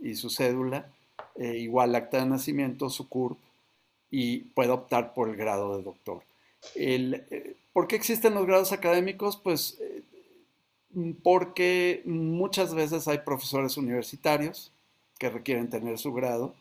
y 0.00 0.14
su 0.14 0.30
cédula, 0.30 0.90
eh, 1.36 1.56
igual 1.58 1.94
acta 1.94 2.18
de 2.18 2.26
nacimiento, 2.26 2.88
su 2.90 3.08
CURP, 3.08 3.38
y 4.10 4.38
puede 4.38 4.70
optar 4.70 5.14
por 5.14 5.28
el 5.28 5.36
grado 5.36 5.76
de 5.76 5.82
doctor. 5.82 6.22
El, 6.74 7.26
eh, 7.30 7.56
¿Por 7.72 7.86
qué 7.86 7.96
existen 7.96 8.34
los 8.34 8.46
grados 8.46 8.72
académicos? 8.72 9.36
Pues 9.36 9.78
eh, 9.80 10.02
porque 11.22 12.02
muchas 12.04 12.74
veces 12.74 13.06
hay 13.06 13.18
profesores 13.18 13.76
universitarios 13.76 14.72
que 15.18 15.30
requieren 15.30 15.70
tener 15.70 15.98
su 15.98 16.12
grado, 16.12 16.54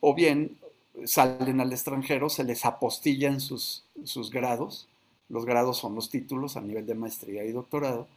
o 0.00 0.14
bien 0.14 0.58
salen 1.04 1.60
al 1.60 1.72
extranjero, 1.72 2.28
se 2.28 2.44
les 2.44 2.64
apostillan 2.64 3.40
sus, 3.40 3.84
sus 4.04 4.30
grados, 4.30 4.88
los 5.28 5.44
grados 5.44 5.78
son 5.78 5.94
los 5.94 6.10
títulos 6.10 6.56
a 6.56 6.60
nivel 6.60 6.86
de 6.86 6.94
maestría 6.94 7.44
y 7.44 7.52
doctorado, 7.52 8.08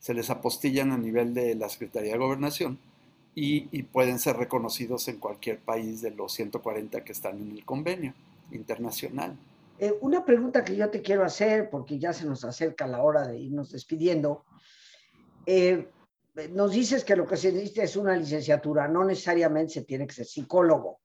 se 0.00 0.14
les 0.14 0.30
apostillan 0.30 0.92
a 0.92 0.98
nivel 0.98 1.34
de 1.34 1.54
la 1.54 1.68
Secretaría 1.68 2.12
de 2.12 2.18
Gobernación, 2.18 2.78
y, 3.34 3.82
pueden 3.84 4.18
ser 4.18 4.36
reconocidos 4.36 5.08
en 5.08 5.18
cualquier 5.18 5.58
país 5.58 6.02
de 6.02 6.10
los 6.10 6.32
140 6.32 7.02
que 7.02 7.12
están 7.12 7.40
en 7.40 7.52
el 7.52 7.64
convenio 7.64 8.14
internacional. 8.52 9.36
Eh, 9.78 9.92
una 10.00 10.24
pregunta 10.24 10.64
que 10.64 10.76
yo 10.76 10.88
te 10.88 11.02
quiero 11.02 11.24
hacer, 11.24 11.68
porque 11.68 11.98
ya 11.98 12.12
se 12.12 12.26
nos 12.26 12.44
acerca 12.44 12.86
la 12.86 13.02
hora 13.02 13.26
de 13.26 13.38
irnos 13.38 13.72
despidiendo. 13.72 14.44
Eh, 15.46 15.88
nos 16.52 16.72
dices 16.72 17.04
que 17.04 17.16
lo 17.16 17.26
que 17.26 17.36
se 17.36 17.52
necesita 17.52 17.82
es 17.82 17.96
una 17.96 18.16
licenciatura, 18.16 18.86
no 18.88 19.04
necesariamente 19.04 19.74
se 19.74 19.82
tiene 19.82 20.06
que 20.06 20.14
ser 20.14 20.26
psicólogo 20.26 21.00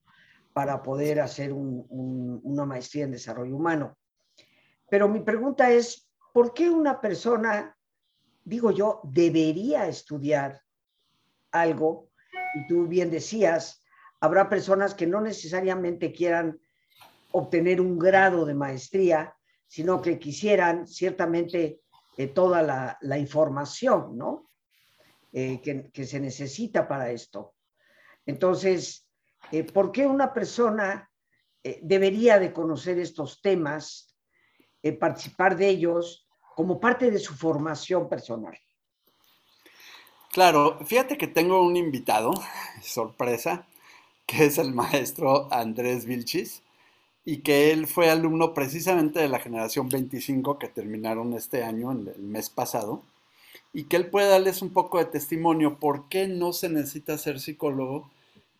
para 0.54 0.82
poder 0.82 1.22
hacer 1.22 1.54
una 1.54 2.66
maestría 2.66 3.06
en 3.06 3.12
desarrollo 3.12 3.56
humano. 3.56 3.98
Pero 4.90 5.08
mi 5.08 5.20
pregunta 5.20 5.72
es, 5.72 6.10
¿por 6.34 6.54
qué 6.54 6.70
una 6.70 7.00
persona, 7.00 7.78
digo 8.44 8.72
yo, 8.72 9.02
debería 9.04 9.88
estudiar 9.88 10.62
algo 11.52 12.09
y 12.56 12.66
tú 12.68 12.88
bien 12.88 13.10
decías, 13.10 13.84
habrá 14.20 14.50
personas 14.50 14.94
que 14.94 15.08
no 15.08 15.22
necesariamente 15.22 16.12
quieran 16.12 16.60
obtener 17.32 17.80
un 17.80 18.00
grado 18.00 18.46
de 18.46 18.54
maestría, 18.54 19.36
sino 19.68 20.02
que 20.02 20.18
quisieran 20.18 20.88
ciertamente 20.88 21.82
eh, 22.18 22.28
toda 22.28 22.98
la, 23.02 23.18
información, 23.18 24.18
¿no? 24.18 24.50
Eh, 25.32 25.62
que, 25.62 26.06
se 26.06 26.20
necesita 26.20 26.88
para 26.88 27.12
esto. 27.12 27.54
Entonces, 28.26 29.08
eh, 29.52 29.64
¿por 29.64 29.92
qué 29.92 30.08
una 30.08 30.34
persona 30.34 31.06
debería 31.82 32.40
de 32.40 32.54
conocer 32.54 32.98
estos 33.00 33.42
temas, 33.42 34.18
participar 35.00 35.58
de 35.58 35.68
ellos 35.68 36.28
como 36.56 36.80
parte 36.80 37.12
de 37.12 37.20
su 37.20 37.34
formación 37.34 38.08
personal? 38.08 38.58
Claro, 40.32 40.78
fíjate 40.86 41.18
que 41.18 41.28
tengo 41.28 41.62
un 41.62 41.76
invitado, 41.76 42.34
sorpresa, 42.84 43.66
que 44.26 44.46
es 44.46 44.58
el 44.58 44.74
maestro 44.74 45.52
Andrés 45.52 46.06
Vilchis, 46.06 46.62
y 47.26 47.38
que 47.38 47.72
él 47.72 47.88
fue 47.88 48.10
alumno 48.10 48.54
precisamente 48.54 49.20
de 49.20 49.28
la 49.28 49.40
generación 49.40 49.90
25 49.90 50.60
que 50.60 50.68
terminaron 50.68 51.34
este 51.34 51.64
año, 51.64 51.92
el 51.92 52.16
mes 52.20 52.50
pasado, 52.50 53.04
y 53.74 53.86
que 53.86 53.98
él 53.98 54.08
puede 54.08 54.30
darles 54.30 54.62
un 54.62 54.72
poco 54.72 55.00
de 55.00 55.06
testimonio 55.06 55.78
por 55.80 56.10
qué 56.10 56.28
no 56.28 56.54
se 56.54 56.70
necesita 56.70 57.18
ser 57.18 57.40
psicólogo 57.40 58.10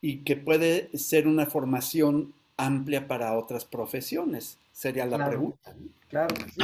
y 0.02 0.20
que 0.20 0.36
puede 0.36 0.96
ser 0.98 1.28
una 1.28 1.46
formación 1.46 2.34
amplia 2.58 3.08
para 3.08 3.38
otras 3.38 3.66
profesiones, 3.66 4.58
sería 4.72 5.06
la 5.06 5.28
pregunta. 5.28 5.76
Claro, 6.10 6.36
sí. 6.54 6.64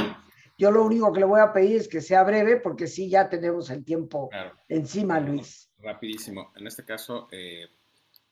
Yo 0.58 0.70
lo 0.70 0.84
único 0.84 1.12
que 1.12 1.20
le 1.20 1.26
voy 1.26 1.40
a 1.40 1.52
pedir 1.52 1.76
es 1.76 1.88
que 1.88 2.00
sea 2.00 2.22
breve, 2.22 2.56
porque 2.56 2.86
sí, 2.86 3.10
ya 3.10 3.28
tenemos 3.28 3.68
el 3.70 3.84
tiempo 3.84 4.30
encima, 4.68 5.20
Luis. 5.20 5.68
Rapidísimo. 5.78 6.52
En 6.56 6.66
este 6.66 6.84
caso, 6.84 7.28
eh, 7.30 7.68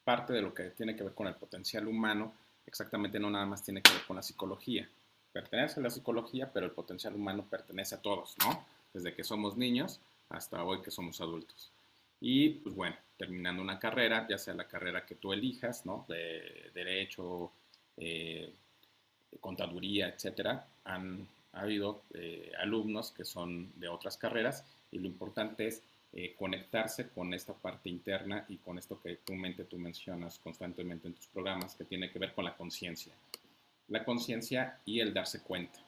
parte 0.03 0.33
de 0.33 0.41
lo 0.41 0.55
que 0.55 0.71
tiene 0.71 0.97
que 0.97 1.05
ver 1.05 1.15
con 1.15 1.27
el 1.27 1.35
potencial 1.35 1.87
humano, 1.87 2.33
exactamente 2.67 3.19
no 3.19 3.29
nada 3.31 3.45
más 3.45 3.63
tiene 3.63 3.83
que 3.83 3.93
ver 3.93 4.03
con 4.07 4.17
la 4.17 4.23
psicología. 4.23 4.89
Pertenece 5.33 5.81
a 5.81 5.83
la 5.83 5.91
psicología, 5.91 6.51
pero 6.53 6.67
el 6.67 6.73
potencial 6.73 7.15
humano 7.15 7.47
pertenece 7.49 7.97
a 7.97 8.01
todos, 8.01 8.37
¿no? 8.39 8.65
Desde 8.93 9.15
que 9.15 9.25
somos 9.25 9.57
niños 9.57 10.01
hasta 10.31 10.65
hoy 10.65 10.81
que 10.81 10.91
somos 10.91 11.21
adultos. 11.21 11.71
Y, 12.21 12.51
pues 12.51 12.75
bueno, 12.75 12.97
terminando 13.19 13.61
una 13.61 13.79
carrera, 13.79 14.27
ya 14.29 14.39
sea 14.39 14.55
la 14.55 14.67
carrera 14.67 15.05
que 15.05 15.17
tú 15.17 15.33
elijas, 15.33 15.85
¿no? 15.85 16.07
De 16.09 16.71
derecho, 16.73 17.53
eh, 17.97 18.55
contaduría, 19.41 20.09
etcétera, 20.09 20.67
han 20.85 21.27
ha 21.55 21.61
habido 21.61 22.03
eh, 22.15 22.51
alumnos 22.59 23.13
que 23.13 23.25
son 23.25 23.73
de 23.79 23.89
otras 23.89 24.17
carreras 24.17 24.65
y 24.91 24.99
lo 24.99 25.07
importante 25.07 25.67
es 25.67 25.83
eh, 26.13 26.35
conectarse 26.37 27.09
con 27.09 27.35
esta 27.35 27.55
parte 27.55 27.89
interna 27.89 28.45
y 28.49 28.59
con 28.59 28.79
esto 28.79 29.01
que 29.01 29.17
tu 29.17 29.35
mente 29.35 29.65
tú 29.65 29.79
mencionas 29.79 30.39
constantemente 30.39 31.09
en 31.09 31.15
tus 31.15 31.27
programas 31.27 31.75
que 31.75 31.85
tiene 31.85 32.11
que 32.11 32.19
ver 32.19 32.33
con 32.35 32.45
la 32.45 32.57
conciencia. 32.57 33.15
La 33.89 34.05
conciencia 34.05 34.81
y 34.85 35.01
el 35.01 35.13
darse 35.13 35.43
cuenta. 35.43 35.81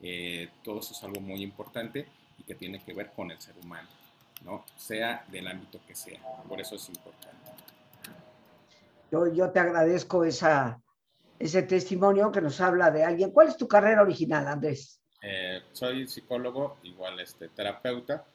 Eh, 0.00 0.50
todo 0.62 0.80
eso 0.80 0.92
es 0.92 1.02
algo 1.02 1.20
muy 1.20 1.42
importante 1.42 2.06
y 2.38 2.42
que 2.42 2.54
tiene 2.54 2.82
que 2.82 2.92
ver 2.92 3.10
con 3.12 3.30
el 3.30 3.40
ser 3.40 3.54
humano, 3.62 3.88
¿no? 4.44 4.64
Sea 4.76 5.24
del 5.28 5.48
ámbito 5.48 5.80
que 5.86 5.94
sea. 5.94 6.20
Por 6.48 6.60
eso 6.60 6.76
es 6.76 6.88
importante. 6.88 7.36
Yo, 9.10 9.32
yo 9.32 9.50
te 9.50 9.60
agradezco 9.60 10.24
esa, 10.24 10.80
ese 11.38 11.62
testimonio 11.62 12.30
que 12.30 12.40
nos 12.40 12.60
habla 12.60 12.90
de 12.90 13.02
alguien. 13.02 13.30
¿Cuál 13.30 13.48
es 13.48 13.56
tu 13.56 13.66
carrera 13.66 14.02
original, 14.02 14.46
Andrés? 14.46 14.99
Eh, 15.22 15.62
soy 15.72 16.06
psicólogo, 16.06 16.78
igual 16.82 17.20
este, 17.20 17.48
terapeuta. 17.48 18.26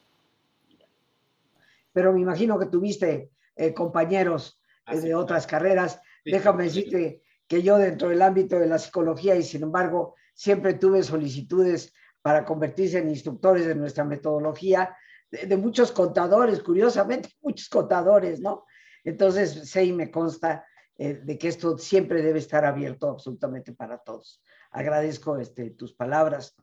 pero 1.92 2.12
me 2.12 2.20
imagino 2.20 2.60
que 2.60 2.66
tuviste 2.66 3.32
eh, 3.56 3.74
compañeros 3.74 4.60
eh, 4.88 5.00
de 5.00 5.16
otras 5.16 5.48
carreras. 5.48 6.00
Déjame 6.26 6.66
decirte 6.66 7.22
que 7.48 7.62
yo 7.62 7.78
dentro 7.78 8.10
del 8.10 8.22
ámbito 8.22 8.60
de 8.60 8.68
la 8.68 8.80
psicología 8.80 9.36
y 9.36 9.44
sin 9.44 9.64
embargo 9.64 10.16
siempre 10.34 10.74
tuve 10.74 11.04
solicitudes 11.04 11.94
para 12.22 12.44
convertirse 12.44 12.98
en 12.98 13.10
instructores 13.10 13.66
de 13.66 13.76
nuestra 13.76 14.04
metodología, 14.04 14.96
de, 15.30 15.58
muchos 15.58 15.92
contadores, 15.92 16.62
curiosamente, 16.62 17.30
muchos 17.42 17.70
contadores, 17.70 18.40
¿no? 18.40 18.66
Entonces 19.04 19.70
sé 19.70 19.86
y 19.86 19.94
me 19.94 20.10
consta 20.12 20.66
eh, 20.98 21.22
de 21.24 21.38
que 21.38 21.48
esto 21.48 21.78
siempre 21.78 22.22
debe 22.22 22.40
estar 22.40 22.66
abierto 22.66 23.10
absolutamente 23.10 23.74
para 23.74 24.00
todos. 24.00 24.42
Agradezco 24.72 25.38
este, 25.38 25.72
tus 25.72 25.94
palabras. 25.94 26.56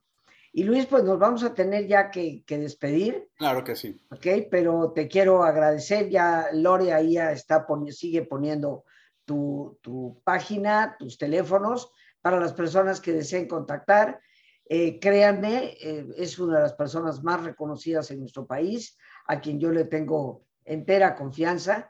Y 0.54 0.64
Luis, 0.64 0.84
pues 0.84 1.02
nos 1.02 1.18
vamos 1.18 1.42
a 1.44 1.54
tener 1.54 1.86
ya 1.86 2.10
que, 2.10 2.44
despedir. 2.46 3.30
Claro 3.36 3.64
que 3.64 3.74
sí. 3.74 3.98
Ok, 4.10 4.26
pero 4.50 4.92
te 4.92 5.08
quiero 5.08 5.42
agradecer. 5.44 6.10
Ya 6.10 6.48
Lore 6.52 6.92
ahí 6.92 7.14
ya 7.14 7.32
está 7.32 7.66
sigue 7.90 8.22
poniendo 8.22 8.84
tu, 9.24 10.20
página, 10.24 10.96
tus 10.98 11.16
teléfonos 11.16 11.90
para 12.20 12.38
las 12.38 12.52
personas 12.52 13.00
que 13.00 13.14
deseen 13.14 13.48
contactar. 13.48 14.20
Eh, 14.68 15.00
créanme, 15.00 15.74
eh, 15.80 16.06
es 16.18 16.38
una 16.38 16.56
de 16.56 16.62
las 16.62 16.74
personas 16.74 17.22
más 17.22 17.42
reconocidas 17.42 18.10
en 18.10 18.20
nuestro 18.20 18.46
país, 18.46 18.98
a 19.26 19.40
quien 19.40 19.58
yo 19.58 19.70
le 19.70 19.84
tengo 19.84 20.44
entera 20.64 21.14
confianza, 21.14 21.88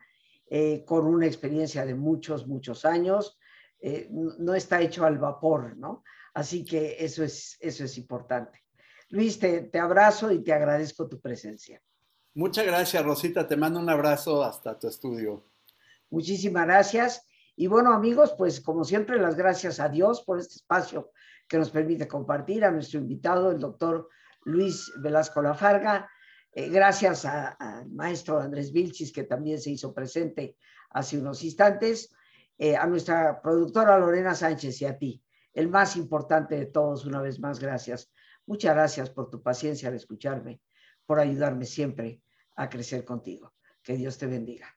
eh, 0.48 0.84
con 0.84 1.06
una 1.06 1.26
experiencia 1.26 1.84
de 1.84 1.96
muchos, 1.96 2.46
muchos 2.46 2.84
años. 2.84 3.38
no 4.10 4.54
está 4.54 4.80
hecho 4.80 5.04
al 5.04 5.18
vapor, 5.18 5.76
¿no? 5.76 6.04
Así 6.34 6.64
que 6.64 6.96
eso 6.98 7.22
es, 7.22 7.56
eso 7.60 7.84
es 7.84 7.98
importante. 7.98 8.64
Luis, 9.10 9.38
te, 9.38 9.62
te 9.62 9.78
abrazo 9.78 10.32
y 10.32 10.42
te 10.42 10.52
agradezco 10.52 11.08
tu 11.08 11.20
presencia. 11.20 11.82
Muchas 12.34 12.64
gracias, 12.64 13.04
Rosita. 13.04 13.46
Te 13.46 13.56
mando 13.56 13.78
un 13.78 13.90
abrazo 13.90 14.42
hasta 14.42 14.78
tu 14.78 14.88
estudio. 14.88 15.46
Muchísimas 16.08 16.64
gracias. 16.64 17.26
Y 17.54 17.66
bueno, 17.66 17.92
amigos, 17.92 18.34
pues 18.38 18.62
como 18.62 18.84
siempre, 18.84 19.20
las 19.20 19.36
gracias 19.36 19.78
a 19.80 19.90
Dios 19.90 20.22
por 20.22 20.38
este 20.38 20.54
espacio 20.54 21.10
que 21.46 21.58
nos 21.58 21.70
permite 21.70 22.08
compartir, 22.08 22.64
a 22.64 22.70
nuestro 22.70 23.00
invitado, 23.00 23.50
el 23.50 23.58
doctor 23.58 24.08
Luis 24.44 24.90
Velasco 25.02 25.42
Lafarga. 25.42 26.10
Eh, 26.54 26.70
gracias 26.70 27.26
al 27.26 27.90
maestro 27.90 28.40
Andrés 28.40 28.72
Vilchis, 28.72 29.12
que 29.12 29.24
también 29.24 29.60
se 29.60 29.70
hizo 29.70 29.92
presente 29.92 30.56
hace 30.90 31.18
unos 31.18 31.44
instantes, 31.44 32.14
eh, 32.56 32.76
a 32.76 32.86
nuestra 32.86 33.42
productora 33.42 33.98
Lorena 33.98 34.34
Sánchez 34.34 34.80
y 34.80 34.84
a 34.86 34.96
ti 34.96 35.22
el 35.54 35.68
más 35.68 35.96
importante 35.96 36.56
de 36.56 36.66
todos, 36.66 37.04
una 37.04 37.20
vez 37.20 37.38
más, 37.40 37.58
gracias. 37.60 38.10
Muchas 38.46 38.74
gracias 38.74 39.10
por 39.10 39.30
tu 39.30 39.42
paciencia 39.42 39.88
al 39.88 39.94
escucharme, 39.94 40.60
por 41.06 41.20
ayudarme 41.20 41.66
siempre 41.66 42.22
a 42.56 42.68
crecer 42.68 43.04
contigo. 43.04 43.54
Que 43.82 43.96
Dios 43.96 44.18
te 44.18 44.26
bendiga. 44.26 44.76